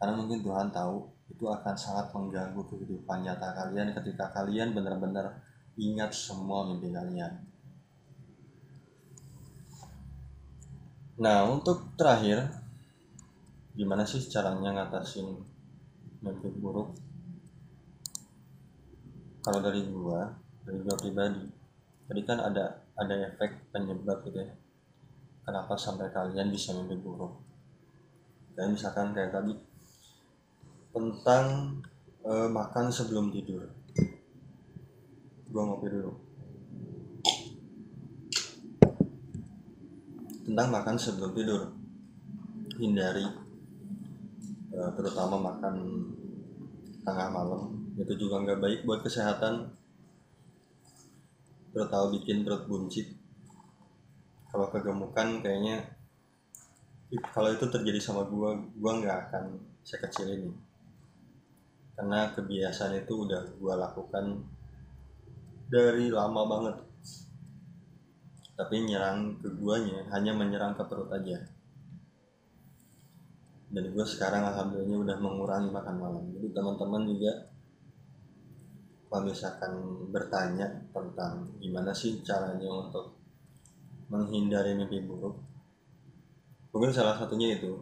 karena 0.00 0.16
mungkin 0.16 0.40
Tuhan 0.40 0.72
tahu 0.72 1.04
itu 1.28 1.44
akan 1.44 1.76
sangat 1.76 2.08
mengganggu 2.16 2.64
kehidupan 2.64 3.28
nyata 3.28 3.52
kalian 3.52 3.92
ketika 3.92 4.32
kalian 4.32 4.72
benar-benar 4.72 5.36
ingat 5.76 6.16
semua 6.16 6.64
mimpi 6.64 6.88
kalian 6.88 7.44
Nah, 11.18 11.50
untuk 11.50 11.98
terakhir, 11.98 12.46
gimana 13.74 14.06
sih 14.06 14.22
caranya 14.30 14.70
ngatasin 14.70 15.26
mimpi 16.22 16.46
buruk? 16.62 16.94
Kalau 19.42 19.58
dari 19.58 19.82
gua, 19.90 20.30
dari 20.62 20.78
gua 20.78 20.94
pribadi, 20.94 21.42
tadi 22.06 22.22
kan 22.22 22.38
ada 22.38 22.86
ada 22.94 23.14
efek 23.34 23.74
penyebab 23.74 24.22
gitu 24.30 24.46
ya. 24.46 24.54
Kenapa 25.42 25.74
sampai 25.74 26.06
kalian 26.14 26.54
bisa 26.54 26.70
mimpi 26.78 26.94
buruk? 27.02 27.34
Kayak 28.54 28.78
misalkan 28.78 29.10
kayak 29.10 29.34
tadi 29.34 29.58
tentang 30.94 31.46
uh, 32.22 32.46
makan 32.46 32.94
sebelum 32.94 33.34
tidur. 33.34 33.66
Gua 35.50 35.66
ngopi 35.66 35.90
dulu. 35.90 36.27
Tentang 40.48 40.72
makan 40.72 40.96
sebelum 40.96 41.36
tidur. 41.36 41.68
Hindari 42.80 43.28
uh, 44.72 44.90
terutama 44.96 45.36
makan 45.36 45.76
tengah 47.04 47.28
malam. 47.28 47.76
Itu 48.00 48.16
juga 48.16 48.40
nggak 48.40 48.60
baik 48.64 48.80
buat 48.88 49.04
kesehatan. 49.04 49.68
Terutama 51.76 52.16
bikin 52.16 52.48
perut 52.48 52.64
buncit. 52.64 53.12
Kalau 54.48 54.72
kegemukan 54.72 55.44
kayaknya 55.44 55.84
kalau 57.36 57.52
itu 57.52 57.68
terjadi 57.68 58.00
sama 58.00 58.24
gua 58.24 58.56
gua 58.80 59.04
nggak 59.04 59.18
akan 59.28 59.44
sekecil 59.84 60.32
ini. 60.32 60.52
Karena 61.92 62.32
kebiasaan 62.32 62.96
itu 62.96 63.28
udah 63.28 63.44
gua 63.60 63.76
lakukan 63.76 64.40
dari 65.68 66.08
lama 66.08 66.42
banget 66.48 66.87
tapi 68.58 68.82
nyerang 68.82 69.38
ke 69.38 69.46
guanya 69.54 70.02
hanya 70.10 70.34
menyerang 70.34 70.74
ke 70.74 70.82
perut 70.90 71.06
aja. 71.14 71.38
Dan 73.70 73.94
gue 73.94 74.02
sekarang 74.02 74.42
alhamdulillah 74.50 74.98
udah 75.06 75.16
mengurangi 75.22 75.70
makan 75.70 75.96
malam. 76.02 76.24
Jadi 76.34 76.50
teman-teman 76.50 77.06
juga 77.06 77.32
kalau 79.06 79.30
misalkan 79.30 79.72
bertanya 80.10 80.66
tentang 80.90 81.46
gimana 81.62 81.94
sih 81.94 82.18
caranya 82.26 82.66
untuk 82.66 83.14
menghindari 84.10 84.76
mimpi 84.76 85.04
buruk 85.04 85.36
mungkin 86.72 86.92
salah 86.92 87.16
satunya 87.16 87.56
itu 87.56 87.72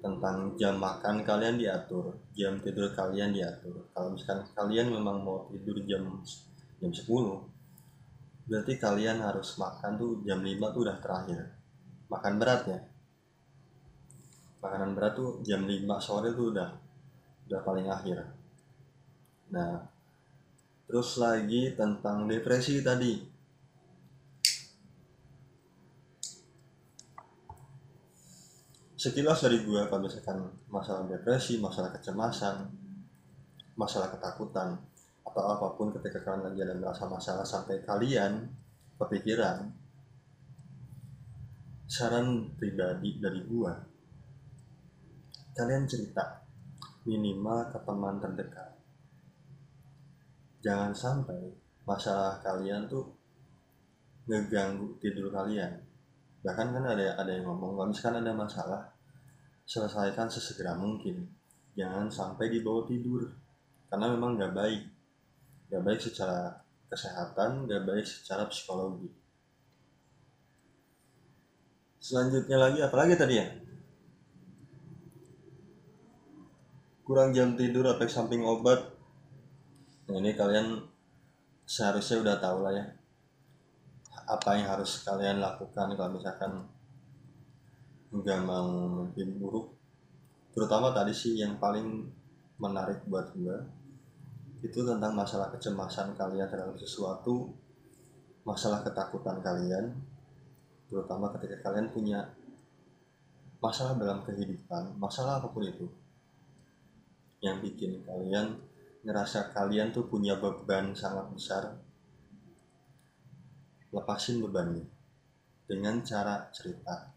tentang 0.00 0.56
jam 0.56 0.80
makan 0.80 1.24
kalian 1.24 1.60
diatur 1.60 2.16
jam 2.32 2.56
tidur 2.64 2.88
kalian 2.96 3.36
diatur. 3.36 3.84
Kalau 3.92 4.16
misalkan 4.16 4.48
kalian 4.56 4.88
memang 4.88 5.20
mau 5.20 5.44
tidur 5.52 5.76
jam 5.84 6.08
jam 6.80 6.88
10 6.88 7.04
berarti 8.50 8.82
kalian 8.82 9.22
harus 9.22 9.54
makan 9.62 9.94
tuh 9.94 10.26
jam 10.26 10.42
5 10.42 10.74
tuh 10.74 10.82
udah 10.82 10.98
terakhir. 10.98 11.54
Makan 12.10 12.34
berat 12.42 12.62
ya? 12.66 12.78
Makanan 14.58 14.90
berat 14.98 15.14
tuh 15.14 15.38
jam 15.46 15.62
5 15.62 15.86
sore 16.02 16.34
tuh 16.34 16.50
udah 16.50 16.68
udah 17.46 17.60
paling 17.62 17.86
akhir. 17.86 18.26
Nah 19.54 19.86
terus 20.90 21.14
lagi 21.22 21.78
tentang 21.78 22.26
depresi 22.26 22.82
tadi. 22.82 23.22
Sekilas 28.98 29.46
dari 29.46 29.62
gue 29.62 29.80
kalau 29.86 30.02
misalkan 30.02 30.44
masalah 30.66 31.06
depresi 31.06 31.56
masalah 31.62 31.94
kecemasan 31.94 32.68
masalah 33.72 34.12
ketakutan 34.12 34.76
atau 35.26 35.44
apa 35.46 35.66
pun 35.78 35.94
ketika 35.94 36.24
kalian 36.26 36.50
lagi 36.50 36.60
ada 36.64 36.74
merasa 36.74 37.04
masalah 37.06 37.46
sampai 37.46 37.80
kalian 37.86 38.50
kepikiran 38.98 39.70
saran 41.86 42.54
pribadi 42.58 43.18
dari 43.22 43.40
gua 43.46 43.72
kalian 45.54 45.84
cerita 45.84 46.40
minimal 47.04 47.68
ke 47.72 47.78
teman 47.84 48.16
terdekat. 48.20 48.70
Jangan 50.60 50.92
sampai 50.92 51.40
masalah 51.88 52.36
kalian 52.44 52.84
tuh 52.84 53.08
ngeganggu 54.28 55.00
tidur 55.00 55.32
kalian. 55.32 55.80
Bahkan 56.44 56.66
kan 56.76 56.84
ada 56.84 57.16
ada 57.16 57.32
yang 57.32 57.48
ngomong 57.48 57.76
kalau 57.76 57.88
misalkan 57.88 58.20
ada 58.20 58.32
masalah 58.36 58.80
selesaikan 59.64 60.28
sesegera 60.28 60.76
mungkin. 60.76 61.24
Jangan 61.76 62.12
sampai 62.12 62.52
dibawa 62.52 62.84
tidur. 62.84 63.24
Karena 63.88 64.12
memang 64.12 64.36
nggak 64.36 64.54
baik 64.54 64.82
gak 65.70 65.82
baik 65.86 66.02
secara 66.02 66.58
kesehatan 66.90 67.70
gak 67.70 67.86
baik 67.86 68.02
secara 68.02 68.50
psikologi. 68.50 69.06
Selanjutnya 72.02 72.58
lagi 72.58 72.78
apalagi 72.82 73.14
tadi 73.14 73.34
ya? 73.38 73.46
Kurang 77.06 77.30
jam 77.30 77.54
tidur 77.54 77.86
efek 77.86 78.10
samping 78.10 78.42
obat. 78.42 78.82
Nah, 80.10 80.18
ini 80.18 80.34
kalian 80.34 80.82
seharusnya 81.62 82.18
udah 82.18 82.36
tahu 82.42 82.66
lah 82.66 82.74
ya. 82.74 82.86
Apa 84.26 84.58
yang 84.58 84.66
harus 84.66 85.06
kalian 85.06 85.38
lakukan 85.38 85.94
kalau 85.94 86.10
misalkan 86.10 86.66
nggak 88.10 88.40
mau 88.42 88.90
mimpi 88.90 89.22
buruk. 89.38 89.70
Terutama 90.50 90.90
tadi 90.90 91.14
sih 91.14 91.38
yang 91.38 91.62
paling 91.62 92.10
menarik 92.58 93.06
buat 93.06 93.30
gue 93.38 93.79
itu 94.60 94.84
tentang 94.84 95.16
masalah 95.16 95.48
kecemasan 95.48 96.12
kalian 96.14 96.48
terhadap 96.48 96.76
sesuatu 96.76 97.48
masalah 98.44 98.84
ketakutan 98.84 99.40
kalian 99.40 99.96
terutama 100.88 101.32
ketika 101.36 101.70
kalian 101.70 101.88
punya 101.88 102.28
masalah 103.60 103.96
dalam 103.96 104.20
kehidupan 104.24 104.96
masalah 105.00 105.40
apa 105.40 105.48
pun 105.48 105.64
itu 105.64 105.88
yang 107.40 107.60
bikin 107.64 108.04
kalian 108.04 108.60
ngerasa 109.00 109.56
kalian 109.56 109.96
tuh 109.96 110.04
punya 110.08 110.36
beban 110.36 110.92
sangat 110.92 111.24
besar 111.32 111.72
lepasin 113.90 114.38
bebannya 114.38 114.86
dengan 115.66 116.02
cara 116.02 116.50
cerita. 116.50 117.10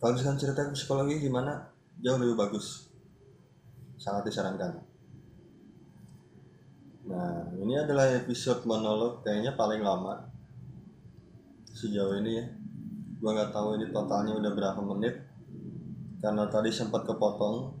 Kalau 0.00 0.16
misalkan 0.16 0.40
cerita 0.40 0.64
psikologi 0.72 1.20
gimana? 1.20 1.68
Jauh 2.00 2.16
lebih 2.16 2.36
bagus 2.36 2.89
sangat 4.00 4.32
disarankan. 4.32 4.80
Nah 7.04 7.52
ini 7.60 7.76
adalah 7.76 8.08
episode 8.16 8.64
monolog 8.64 9.20
kayaknya 9.20 9.52
paling 9.60 9.84
lama 9.84 10.24
sejauh 11.68 12.16
ini 12.24 12.40
ya. 12.40 12.46
Gua 13.20 13.36
nggak 13.36 13.52
tahu 13.52 13.76
ini 13.76 13.92
totalnya 13.92 14.32
udah 14.40 14.52
berapa 14.56 14.80
menit 14.80 15.20
karena 16.24 16.48
tadi 16.48 16.72
sempat 16.72 17.04
kepotong. 17.04 17.76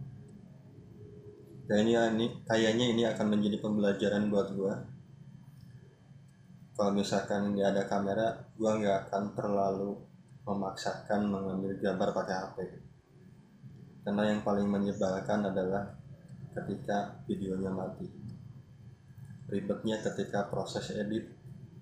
Kayaknya 1.64 2.12
ini 2.12 2.26
kayaknya 2.44 2.86
ini 2.92 3.02
akan 3.08 3.26
menjadi 3.32 3.56
pembelajaran 3.64 4.28
buat 4.28 4.52
gua. 4.52 4.76
Kalau 6.76 6.92
misalkan 6.92 7.56
nggak 7.56 7.68
ada 7.72 7.82
kamera 7.88 8.26
gua 8.60 8.76
nggak 8.76 8.98
akan 9.08 9.24
terlalu 9.32 9.96
memaksakan 10.44 11.32
mengambil 11.32 11.72
gambar 11.80 12.08
pakai 12.12 12.36
HP 12.36 12.58
karena 14.00 14.32
yang 14.32 14.40
paling 14.40 14.64
menyebalkan 14.64 15.44
adalah 15.44 15.99
ketika 16.54 17.22
videonya 17.26 17.70
mati. 17.70 18.06
Ribetnya 19.50 19.98
ketika 20.02 20.46
proses 20.46 20.94
edit 20.94 21.26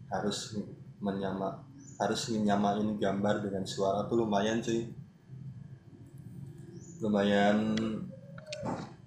harus 0.08 0.56
menyama 0.98 1.68
harus 1.98 2.30
menyamain 2.30 2.96
gambar 2.96 3.42
dengan 3.44 3.66
suara 3.66 4.06
tuh 4.06 4.24
lumayan 4.24 4.62
cuy. 4.62 4.88
Lumayan 7.02 7.74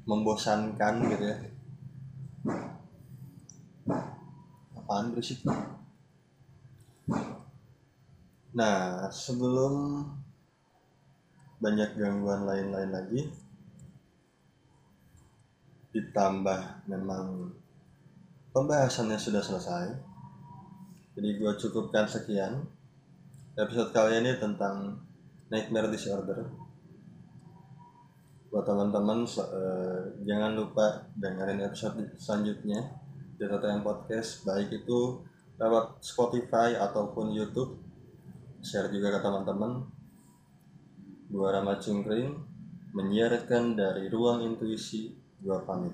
membosankan 0.06 0.94
gitu 1.08 1.26
ya. 1.26 1.38
Apaan 4.76 5.16
berisik 5.16 5.44
Nah, 8.52 9.08
sebelum 9.08 10.04
banyak 11.64 11.96
gangguan 11.96 12.44
lain-lain 12.44 12.92
lagi, 12.92 13.32
ditambah 15.92 16.88
memang 16.88 17.52
pembahasannya 18.56 19.20
sudah 19.20 19.44
selesai, 19.44 19.86
jadi 21.16 21.30
gue 21.36 21.52
cukupkan 21.60 22.08
sekian. 22.08 22.64
Episode 23.60 23.92
kali 23.92 24.24
ini 24.24 24.40
tentang 24.40 24.96
nightmare 25.52 25.92
disorder. 25.92 26.48
Buat 28.48 28.64
teman-teman, 28.64 29.28
uh, 29.28 30.02
jangan 30.24 30.56
lupa 30.56 31.04
dengerin 31.20 31.60
episode 31.68 32.00
selanjutnya 32.16 32.96
di 33.36 33.44
TTM 33.44 33.84
Podcast, 33.84 34.48
baik 34.48 34.72
itu 34.84 35.20
lewat 35.60 36.00
Spotify 36.00 36.80
ataupun 36.80 37.36
YouTube 37.36 37.76
share 38.62 38.90
juga 38.94 39.18
ke 39.18 39.20
teman-teman 39.20 39.86
gua 41.34 41.54
Rama 41.58 41.78
Cungkring 41.78 42.34
menyiarkan 42.94 43.74
dari 43.74 44.10
ruang 44.10 44.46
intuisi 44.46 45.21
gua 45.42 45.60
pamit 45.66 45.94